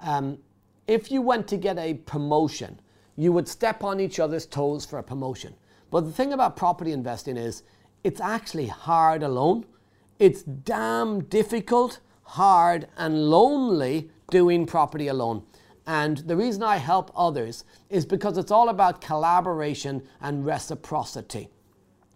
um, 0.00 0.38
if 0.86 1.10
you 1.12 1.22
went 1.22 1.46
to 1.48 1.56
get 1.56 1.78
a 1.78 1.94
promotion, 1.94 2.80
you 3.16 3.32
would 3.32 3.46
step 3.46 3.84
on 3.84 4.00
each 4.00 4.18
other's 4.18 4.46
toes 4.46 4.84
for 4.84 4.98
a 4.98 5.02
promotion. 5.02 5.54
But 5.90 6.02
the 6.02 6.12
thing 6.12 6.32
about 6.32 6.56
property 6.56 6.92
investing 6.92 7.36
is 7.36 7.62
it's 8.02 8.20
actually 8.20 8.66
hard 8.66 9.22
alone. 9.22 9.64
It's 10.22 10.44
damn 10.44 11.24
difficult, 11.24 11.98
hard, 12.22 12.86
and 12.96 13.28
lonely 13.28 14.08
doing 14.30 14.66
property 14.66 15.08
alone. 15.08 15.42
And 15.84 16.18
the 16.18 16.36
reason 16.36 16.62
I 16.62 16.76
help 16.76 17.10
others 17.16 17.64
is 17.90 18.06
because 18.06 18.38
it's 18.38 18.52
all 18.52 18.68
about 18.68 19.00
collaboration 19.00 20.00
and 20.20 20.46
reciprocity. 20.46 21.48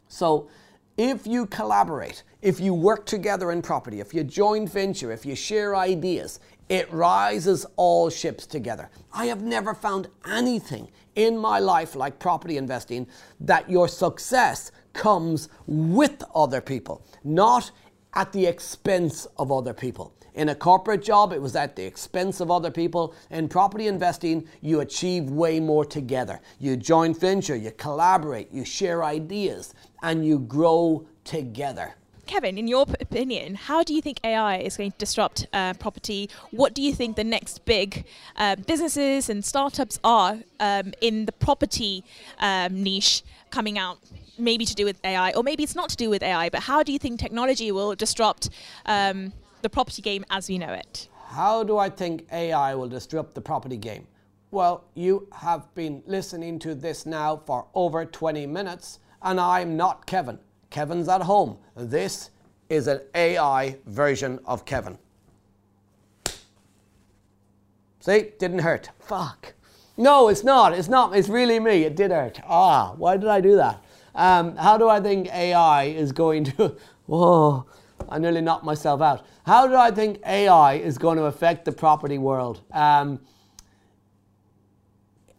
So, 0.06 0.48
if 0.96 1.26
you 1.26 1.46
collaborate, 1.46 2.22
if 2.42 2.60
you 2.60 2.74
work 2.74 3.06
together 3.06 3.50
in 3.50 3.60
property, 3.60 3.98
if 3.98 4.14
you 4.14 4.22
joint 4.22 4.70
venture, 4.70 5.10
if 5.10 5.26
you 5.26 5.34
share 5.34 5.74
ideas, 5.74 6.38
it 6.68 6.90
rises 6.92 7.66
all 7.74 8.08
ships 8.08 8.46
together. 8.46 8.88
I 9.12 9.26
have 9.26 9.42
never 9.42 9.74
found 9.74 10.06
anything 10.24 10.90
in 11.16 11.36
my 11.36 11.58
life 11.58 11.96
like 11.96 12.20
property 12.20 12.56
investing 12.56 13.08
that 13.40 13.68
your 13.68 13.88
success 13.88 14.70
comes 14.92 15.48
with 15.66 16.22
other 16.34 16.60
people, 16.60 17.04
not 17.24 17.70
at 18.16 18.32
the 18.32 18.46
expense 18.46 19.26
of 19.36 19.52
other 19.52 19.74
people. 19.74 20.12
In 20.34 20.48
a 20.48 20.54
corporate 20.54 21.02
job, 21.02 21.32
it 21.32 21.40
was 21.40 21.54
at 21.54 21.76
the 21.76 21.84
expense 21.84 22.40
of 22.40 22.50
other 22.50 22.70
people. 22.70 23.14
In 23.30 23.48
property 23.48 23.86
investing, 23.86 24.48
you 24.60 24.80
achieve 24.80 25.24
way 25.30 25.60
more 25.60 25.84
together. 25.84 26.40
You 26.58 26.76
join 26.76 27.14
venture, 27.14 27.56
you 27.56 27.70
collaborate, 27.72 28.50
you 28.50 28.64
share 28.64 29.04
ideas, 29.04 29.74
and 30.02 30.26
you 30.26 30.38
grow 30.40 31.06
together. 31.24 31.94
Kevin, 32.26 32.58
in 32.58 32.66
your 32.66 32.86
opinion, 33.00 33.54
how 33.54 33.82
do 33.82 33.94
you 33.94 34.02
think 34.02 34.18
AI 34.24 34.58
is 34.58 34.76
going 34.76 34.90
to 34.90 34.98
disrupt 34.98 35.46
uh, 35.52 35.74
property? 35.74 36.28
What 36.50 36.74
do 36.74 36.82
you 36.82 36.92
think 36.92 37.16
the 37.16 37.24
next 37.24 37.64
big 37.64 38.04
uh, 38.34 38.56
businesses 38.56 39.30
and 39.30 39.44
startups 39.44 40.00
are 40.02 40.38
um, 40.58 40.92
in 41.00 41.26
the 41.26 41.32
property 41.32 42.02
um, 42.40 42.82
niche 42.82 43.22
coming 43.50 43.78
out? 43.78 43.98
Maybe 44.38 44.64
to 44.64 44.74
do 44.74 44.84
with 44.84 44.98
AI, 45.04 45.32
or 45.32 45.42
maybe 45.42 45.62
it's 45.62 45.74
not 45.74 45.88
to 45.90 45.96
do 45.96 46.10
with 46.10 46.22
AI, 46.22 46.48
but 46.50 46.62
how 46.62 46.82
do 46.82 46.92
you 46.92 46.98
think 46.98 47.18
technology 47.18 47.72
will 47.72 47.94
disrupt 47.94 48.50
um, 48.84 49.32
the 49.62 49.70
property 49.70 50.02
game 50.02 50.24
as 50.30 50.48
we 50.48 50.58
know 50.58 50.72
it? 50.72 51.08
How 51.26 51.62
do 51.64 51.78
I 51.78 51.88
think 51.88 52.26
AI 52.32 52.74
will 52.74 52.88
disrupt 52.88 53.34
the 53.34 53.40
property 53.40 53.76
game? 53.76 54.06
Well, 54.50 54.84
you 54.94 55.26
have 55.32 55.74
been 55.74 56.02
listening 56.06 56.58
to 56.60 56.74
this 56.74 57.04
now 57.06 57.36
for 57.46 57.66
over 57.74 58.04
20 58.04 58.46
minutes, 58.46 59.00
and 59.22 59.40
I'm 59.40 59.76
not 59.76 60.06
Kevin. 60.06 60.38
Kevin's 60.70 61.08
at 61.08 61.22
home. 61.22 61.58
This 61.74 62.30
is 62.68 62.86
an 62.86 63.00
AI 63.14 63.76
version 63.86 64.38
of 64.44 64.64
Kevin. 64.64 64.98
See, 68.00 68.30
didn't 68.38 68.60
hurt. 68.60 68.90
Fuck. 69.00 69.54
No, 69.96 70.28
it's 70.28 70.44
not. 70.44 70.74
It's 70.74 70.88
not. 70.88 71.16
It's 71.16 71.28
really 71.28 71.58
me. 71.58 71.82
It 71.82 71.96
did 71.96 72.10
hurt. 72.10 72.40
Ah, 72.46 72.94
why 72.96 73.16
did 73.16 73.28
I 73.28 73.40
do 73.40 73.56
that? 73.56 73.82
Um, 74.16 74.56
how 74.56 74.78
do 74.78 74.88
I 74.88 75.00
think 75.00 75.28
AI 75.32 75.84
is 75.84 76.10
going 76.10 76.44
to. 76.44 76.76
Whoa, 77.06 77.66
I 78.08 78.18
nearly 78.18 78.40
knocked 78.40 78.64
myself 78.64 79.00
out. 79.00 79.24
How 79.44 79.68
do 79.68 79.76
I 79.76 79.90
think 79.92 80.18
AI 80.26 80.74
is 80.74 80.98
going 80.98 81.18
to 81.18 81.24
affect 81.24 81.64
the 81.64 81.72
property 81.72 82.18
world? 82.18 82.62
Um, 82.72 83.20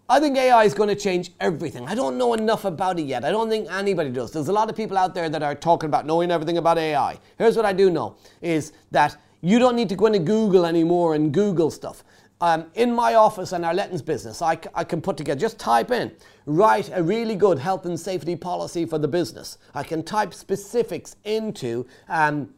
I 0.10 0.22
think 0.22 0.38
AI 0.38 0.64
is 0.64 0.74
going 0.74 0.88
to 0.88 0.96
change 0.96 1.32
everything. 1.42 1.86
I 1.86 1.94
don't 1.94 2.18
know 2.18 2.34
enough 2.34 2.64
about 2.64 2.98
it 2.98 3.04
yet. 3.04 3.26
I 3.26 3.32
don't 3.32 3.50
think 3.50 3.70
anybody 3.70 4.10
does. 4.10 4.32
There's 4.32 4.48
a 4.48 4.54
lot 4.54 4.70
of 4.70 4.76
people 4.78 4.98
out 4.98 5.14
there 5.14 5.28
that 5.28 5.44
are 5.44 5.56
talking 5.56 5.90
about 5.90 6.06
knowing 6.06 6.32
everything 6.32 6.58
about 6.58 6.78
AI. 6.78 7.20
Here's 7.38 7.58
what 7.58 7.66
I 7.66 7.74
do 7.74 7.90
know 7.90 8.16
is 8.42 8.72
that 8.92 9.18
you 9.42 9.60
don't 9.60 9.76
need 9.76 9.90
to 9.90 9.96
go 9.96 10.06
into 10.06 10.20
Google 10.20 10.66
anymore 10.66 11.16
and 11.16 11.34
Google 11.34 11.70
stuff. 11.70 12.06
Um, 12.40 12.68
in 12.76 12.94
my 12.94 13.16
office 13.16 13.52
and 13.52 13.66
our 13.66 13.74
lettings 13.74 14.04
business, 14.04 14.42
I, 14.44 14.60
I 14.76 14.84
can 14.84 15.02
put 15.02 15.18
together, 15.18 15.40
just 15.40 15.58
type 15.58 15.90
in, 15.90 16.12
write 16.46 16.92
a 16.94 17.02
really 17.02 17.36
good 17.36 17.58
health 17.58 17.86
and 17.86 18.00
safety 18.00 18.36
policy 18.36 18.86
for 18.86 19.00
the 19.00 19.08
business. 19.08 19.58
I 19.74 19.82
can 19.84 20.04
type 20.04 20.36
specifics 20.36 21.16
into 21.24 21.88
um, 22.08 22.54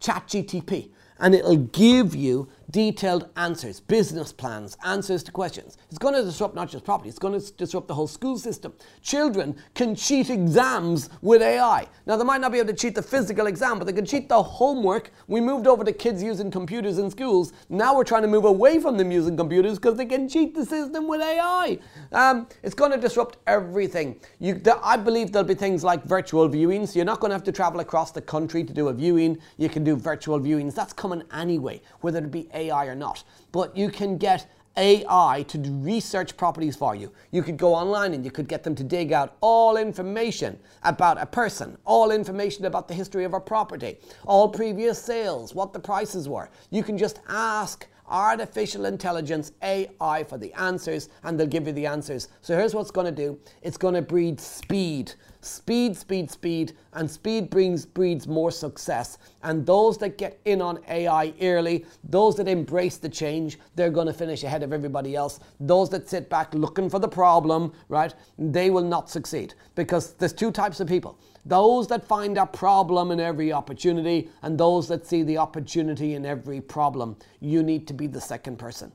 ChatGTP 0.00 0.88
and 1.18 1.34
it'll 1.34 1.56
give 1.56 2.14
you 2.14 2.48
detailed 2.70 3.28
answers, 3.36 3.80
business 3.80 4.32
plans, 4.32 4.76
answers 4.84 5.22
to 5.24 5.32
questions. 5.32 5.76
It's 5.88 5.98
going 5.98 6.14
to 6.14 6.22
disrupt 6.22 6.54
not 6.54 6.70
just 6.70 6.84
property, 6.84 7.08
it's 7.08 7.18
going 7.18 7.38
to 7.38 7.52
disrupt 7.54 7.88
the 7.88 7.94
whole 7.94 8.08
school 8.08 8.38
system. 8.38 8.72
Children 9.02 9.56
can 9.74 9.94
cheat 9.94 10.30
exams 10.30 11.10
with 11.22 11.42
AI. 11.42 11.86
Now, 12.06 12.16
they 12.16 12.24
might 12.24 12.40
not 12.40 12.52
be 12.52 12.58
able 12.58 12.68
to 12.68 12.74
cheat 12.74 12.94
the 12.94 13.02
physical 13.02 13.46
exam, 13.46 13.78
but 13.78 13.86
they 13.86 13.92
can 13.92 14.06
cheat 14.06 14.28
the 14.28 14.42
homework. 14.42 15.10
We 15.26 15.40
moved 15.40 15.66
over 15.66 15.84
to 15.84 15.92
kids 15.92 16.22
using 16.22 16.50
computers 16.50 16.98
in 16.98 17.10
schools. 17.10 17.52
Now 17.68 17.96
we're 17.96 18.04
trying 18.04 18.22
to 18.22 18.28
move 18.28 18.44
away 18.44 18.80
from 18.80 18.96
them 18.96 19.10
using 19.10 19.36
computers 19.36 19.78
because 19.78 19.96
they 19.96 20.06
can 20.06 20.28
cheat 20.28 20.54
the 20.54 20.64
system 20.64 21.08
with 21.08 21.20
AI. 21.20 21.78
Um, 22.12 22.46
it's 22.62 22.74
going 22.74 22.92
to 22.92 22.98
disrupt 22.98 23.38
everything. 23.46 24.20
You, 24.38 24.60
I 24.82 24.96
believe 24.96 25.32
there'll 25.32 25.46
be 25.48 25.54
things 25.54 25.84
like 25.84 26.04
virtual 26.04 26.48
viewings. 26.48 26.88
So 26.88 26.96
you're 26.96 27.04
not 27.04 27.20
going 27.20 27.30
to 27.30 27.34
have 27.34 27.44
to 27.44 27.52
travel 27.52 27.80
across 27.80 28.10
the 28.12 28.22
country 28.22 28.64
to 28.64 28.72
do 28.72 28.88
a 28.88 28.92
viewing. 28.92 29.38
You 29.56 29.68
can 29.68 29.84
do 29.84 29.96
virtual 29.96 30.38
viewings. 30.40 30.74
That's 30.74 30.92
coming 30.92 31.22
anyway, 31.32 31.80
whether 32.00 32.18
it 32.18 32.30
be 32.30 32.48
AI 32.54 32.86
or 32.86 32.94
not. 32.94 33.24
But 33.52 33.76
you 33.76 33.90
can 33.90 34.16
get 34.16 34.46
AI 34.76 35.44
to 35.48 35.58
research 35.58 36.36
properties 36.36 36.76
for 36.76 36.94
you. 36.96 37.12
You 37.30 37.42
could 37.42 37.56
go 37.56 37.74
online 37.74 38.14
and 38.14 38.24
you 38.24 38.30
could 38.30 38.48
get 38.48 38.64
them 38.64 38.74
to 38.74 38.84
dig 38.84 39.12
out 39.12 39.36
all 39.40 39.76
information 39.76 40.58
about 40.82 41.20
a 41.20 41.26
person, 41.26 41.78
all 41.84 42.10
information 42.10 42.64
about 42.64 42.88
the 42.88 42.94
history 42.94 43.24
of 43.24 43.34
a 43.34 43.40
property, 43.40 43.98
all 44.26 44.48
previous 44.48 45.00
sales, 45.00 45.54
what 45.54 45.72
the 45.72 45.78
prices 45.78 46.28
were. 46.28 46.50
You 46.70 46.82
can 46.82 46.98
just 46.98 47.20
ask 47.28 47.86
artificial 48.08 48.84
intelligence 48.84 49.52
AI 49.62 50.24
for 50.28 50.36
the 50.36 50.52
answers 50.54 51.08
and 51.22 51.38
they'll 51.38 51.46
give 51.46 51.66
you 51.66 51.72
the 51.72 51.86
answers. 51.86 52.28
So 52.42 52.56
here's 52.56 52.74
what's 52.74 52.90
going 52.90 53.06
to 53.06 53.12
do 53.12 53.38
it's 53.62 53.76
going 53.76 53.94
to 53.94 54.02
breed 54.02 54.40
speed. 54.40 55.12
Speed, 55.44 55.96
speed, 55.96 56.30
speed, 56.30 56.72
and 56.94 57.10
speed 57.10 57.50
brings 57.50 57.84
breeds 57.84 58.26
more 58.26 58.50
success. 58.50 59.18
And 59.42 59.66
those 59.66 59.98
that 59.98 60.16
get 60.16 60.40
in 60.46 60.62
on 60.62 60.78
AI 60.88 61.34
early, 61.42 61.84
those 62.02 62.34
that 62.36 62.48
embrace 62.48 62.96
the 62.96 63.10
change, 63.10 63.58
they're 63.74 63.90
going 63.90 64.06
to 64.06 64.14
finish 64.14 64.42
ahead 64.42 64.62
of 64.62 64.72
everybody 64.72 65.14
else. 65.14 65.40
Those 65.60 65.90
that 65.90 66.08
sit 66.08 66.30
back 66.30 66.54
looking 66.54 66.88
for 66.88 66.98
the 66.98 67.08
problem, 67.08 67.72
right, 67.88 68.14
they 68.38 68.70
will 68.70 68.84
not 68.84 69.10
succeed 69.10 69.52
because 69.74 70.14
there's 70.14 70.32
two 70.32 70.50
types 70.50 70.80
of 70.80 70.88
people 70.88 71.18
those 71.46 71.86
that 71.88 72.06
find 72.06 72.38
a 72.38 72.46
problem 72.46 73.10
in 73.10 73.20
every 73.20 73.52
opportunity, 73.52 74.30
and 74.40 74.56
those 74.56 74.88
that 74.88 75.06
see 75.06 75.22
the 75.22 75.36
opportunity 75.36 76.14
in 76.14 76.24
every 76.24 76.60
problem. 76.60 77.16
You 77.40 77.62
need 77.62 77.86
to 77.88 77.92
be 77.92 78.06
the 78.06 78.20
second 78.20 78.58
person. 78.58 78.92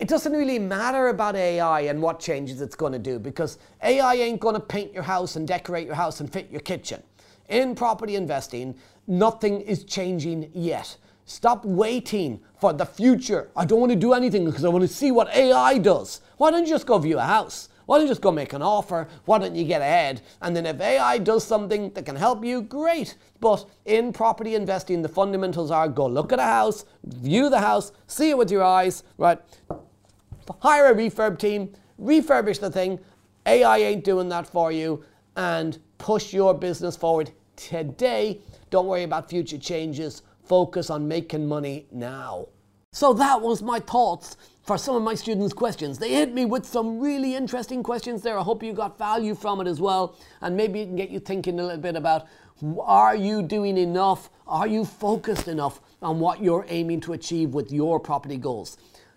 It 0.00 0.08
doesn't 0.08 0.32
really 0.32 0.58
matter 0.58 1.08
about 1.08 1.36
AI 1.36 1.82
and 1.82 2.00
what 2.00 2.20
changes 2.20 2.62
it's 2.62 2.74
going 2.74 2.94
to 2.94 2.98
do 2.98 3.18
because 3.18 3.58
AI 3.82 4.14
ain't 4.14 4.40
going 4.40 4.54
to 4.54 4.60
paint 4.60 4.94
your 4.94 5.02
house 5.02 5.36
and 5.36 5.46
decorate 5.46 5.86
your 5.86 5.94
house 5.94 6.20
and 6.20 6.32
fit 6.32 6.50
your 6.50 6.62
kitchen. 6.62 7.02
In 7.50 7.74
property 7.74 8.16
investing, 8.16 8.74
nothing 9.06 9.60
is 9.60 9.84
changing 9.84 10.50
yet. 10.54 10.96
Stop 11.26 11.66
waiting 11.66 12.40
for 12.58 12.72
the 12.72 12.86
future. 12.86 13.50
I 13.54 13.66
don't 13.66 13.78
want 13.78 13.92
to 13.92 13.96
do 13.96 14.14
anything 14.14 14.46
because 14.46 14.64
I 14.64 14.70
want 14.70 14.82
to 14.82 14.88
see 14.88 15.10
what 15.10 15.28
AI 15.36 15.76
does. 15.76 16.22
Why 16.38 16.50
don't 16.50 16.64
you 16.64 16.72
just 16.72 16.86
go 16.86 16.96
view 16.96 17.18
a 17.18 17.22
house? 17.22 17.68
Why 17.84 17.98
don't 17.98 18.06
you 18.06 18.10
just 18.10 18.22
go 18.22 18.32
make 18.32 18.54
an 18.54 18.62
offer? 18.62 19.06
Why 19.26 19.36
don't 19.36 19.54
you 19.54 19.64
get 19.64 19.82
ahead? 19.82 20.22
And 20.40 20.56
then 20.56 20.64
if 20.64 20.80
AI 20.80 21.18
does 21.18 21.44
something 21.44 21.92
that 21.92 22.06
can 22.06 22.16
help 22.16 22.42
you, 22.42 22.62
great. 22.62 23.16
But 23.38 23.68
in 23.84 24.14
property 24.14 24.54
investing, 24.54 25.02
the 25.02 25.08
fundamentals 25.10 25.70
are 25.70 25.88
go 25.88 26.06
look 26.06 26.32
at 26.32 26.38
a 26.38 26.44
house, 26.44 26.86
view 27.04 27.50
the 27.50 27.60
house, 27.60 27.92
see 28.06 28.30
it 28.30 28.38
with 28.38 28.50
your 28.50 28.62
eyes, 28.62 29.02
right? 29.18 29.40
Hire 30.60 30.92
a 30.92 30.94
refurb 30.94 31.38
team, 31.38 31.72
refurbish 32.00 32.60
the 32.60 32.70
thing. 32.70 32.98
AI 33.46 33.78
ain't 33.78 34.04
doing 34.04 34.28
that 34.28 34.46
for 34.46 34.72
you, 34.72 35.04
and 35.36 35.78
push 35.98 36.32
your 36.32 36.54
business 36.54 36.96
forward 36.96 37.30
today. 37.56 38.40
Don't 38.70 38.86
worry 38.86 39.04
about 39.04 39.30
future 39.30 39.58
changes. 39.58 40.22
Focus 40.44 40.90
on 40.90 41.06
making 41.06 41.46
money 41.46 41.86
now. 41.92 42.48
So 42.92 43.12
that 43.14 43.40
was 43.40 43.62
my 43.62 43.78
thoughts 43.78 44.36
for 44.64 44.76
some 44.76 44.96
of 44.96 45.02
my 45.02 45.14
students' 45.14 45.52
questions. 45.52 45.98
They 45.98 46.10
hit 46.10 46.34
me 46.34 46.44
with 46.44 46.66
some 46.66 46.98
really 46.98 47.36
interesting 47.36 47.82
questions 47.82 48.22
there. 48.22 48.38
I 48.38 48.42
hope 48.42 48.62
you 48.62 48.72
got 48.72 48.98
value 48.98 49.34
from 49.34 49.60
it 49.60 49.68
as 49.68 49.80
well. 49.80 50.16
And 50.40 50.56
maybe 50.56 50.80
it 50.80 50.86
can 50.86 50.96
get 50.96 51.10
you 51.10 51.20
thinking 51.20 51.60
a 51.60 51.62
little 51.62 51.80
bit 51.80 51.96
about 51.96 52.26
are 52.80 53.16
you 53.16 53.42
doing 53.42 53.78
enough? 53.78 54.28
Are 54.46 54.66
you 54.66 54.84
focused 54.84 55.48
enough 55.48 55.80
on 56.02 56.20
what 56.20 56.42
you're 56.42 56.66
aiming 56.68 57.00
to 57.02 57.12
achieve 57.12 57.54
with 57.54 57.72
your 57.72 58.00
property 58.00 58.36
goals? 58.36 58.76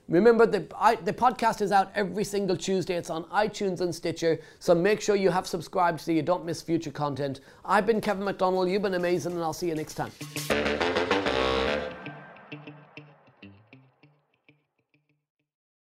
Remember, 0.10 0.46
the, 0.46 0.66
I, 0.78 0.96
the 0.96 1.14
podcast 1.14 1.62
is 1.62 1.72
out 1.72 1.92
every 1.96 2.26
single 2.26 2.58
Tuesday. 2.58 2.96
It's 2.96 3.10
on 3.10 3.24
iTunes 3.26 3.80
and 3.80 3.96
Stitcher. 3.96 4.40
So 4.60 4.76
make 4.76 5.00
sure 5.00 5.16
you 5.16 5.30
have 5.30 5.48
subscribed 5.48 6.02
so 6.02 6.12
you 6.12 6.22
don't 6.22 6.46
miss 6.46 6.62
future 6.62 6.92
content. 6.92 7.40
I've 7.64 7.86
been 7.86 8.02
Kevin 8.02 8.26
McDonald. 8.26 8.70
You've 8.70 8.82
been 8.82 8.96
amazing, 8.96 9.32
and 9.32 9.42
I'll 9.42 9.54
see 9.54 9.70
you 9.70 9.76
next 9.76 9.96
time. 9.96 10.83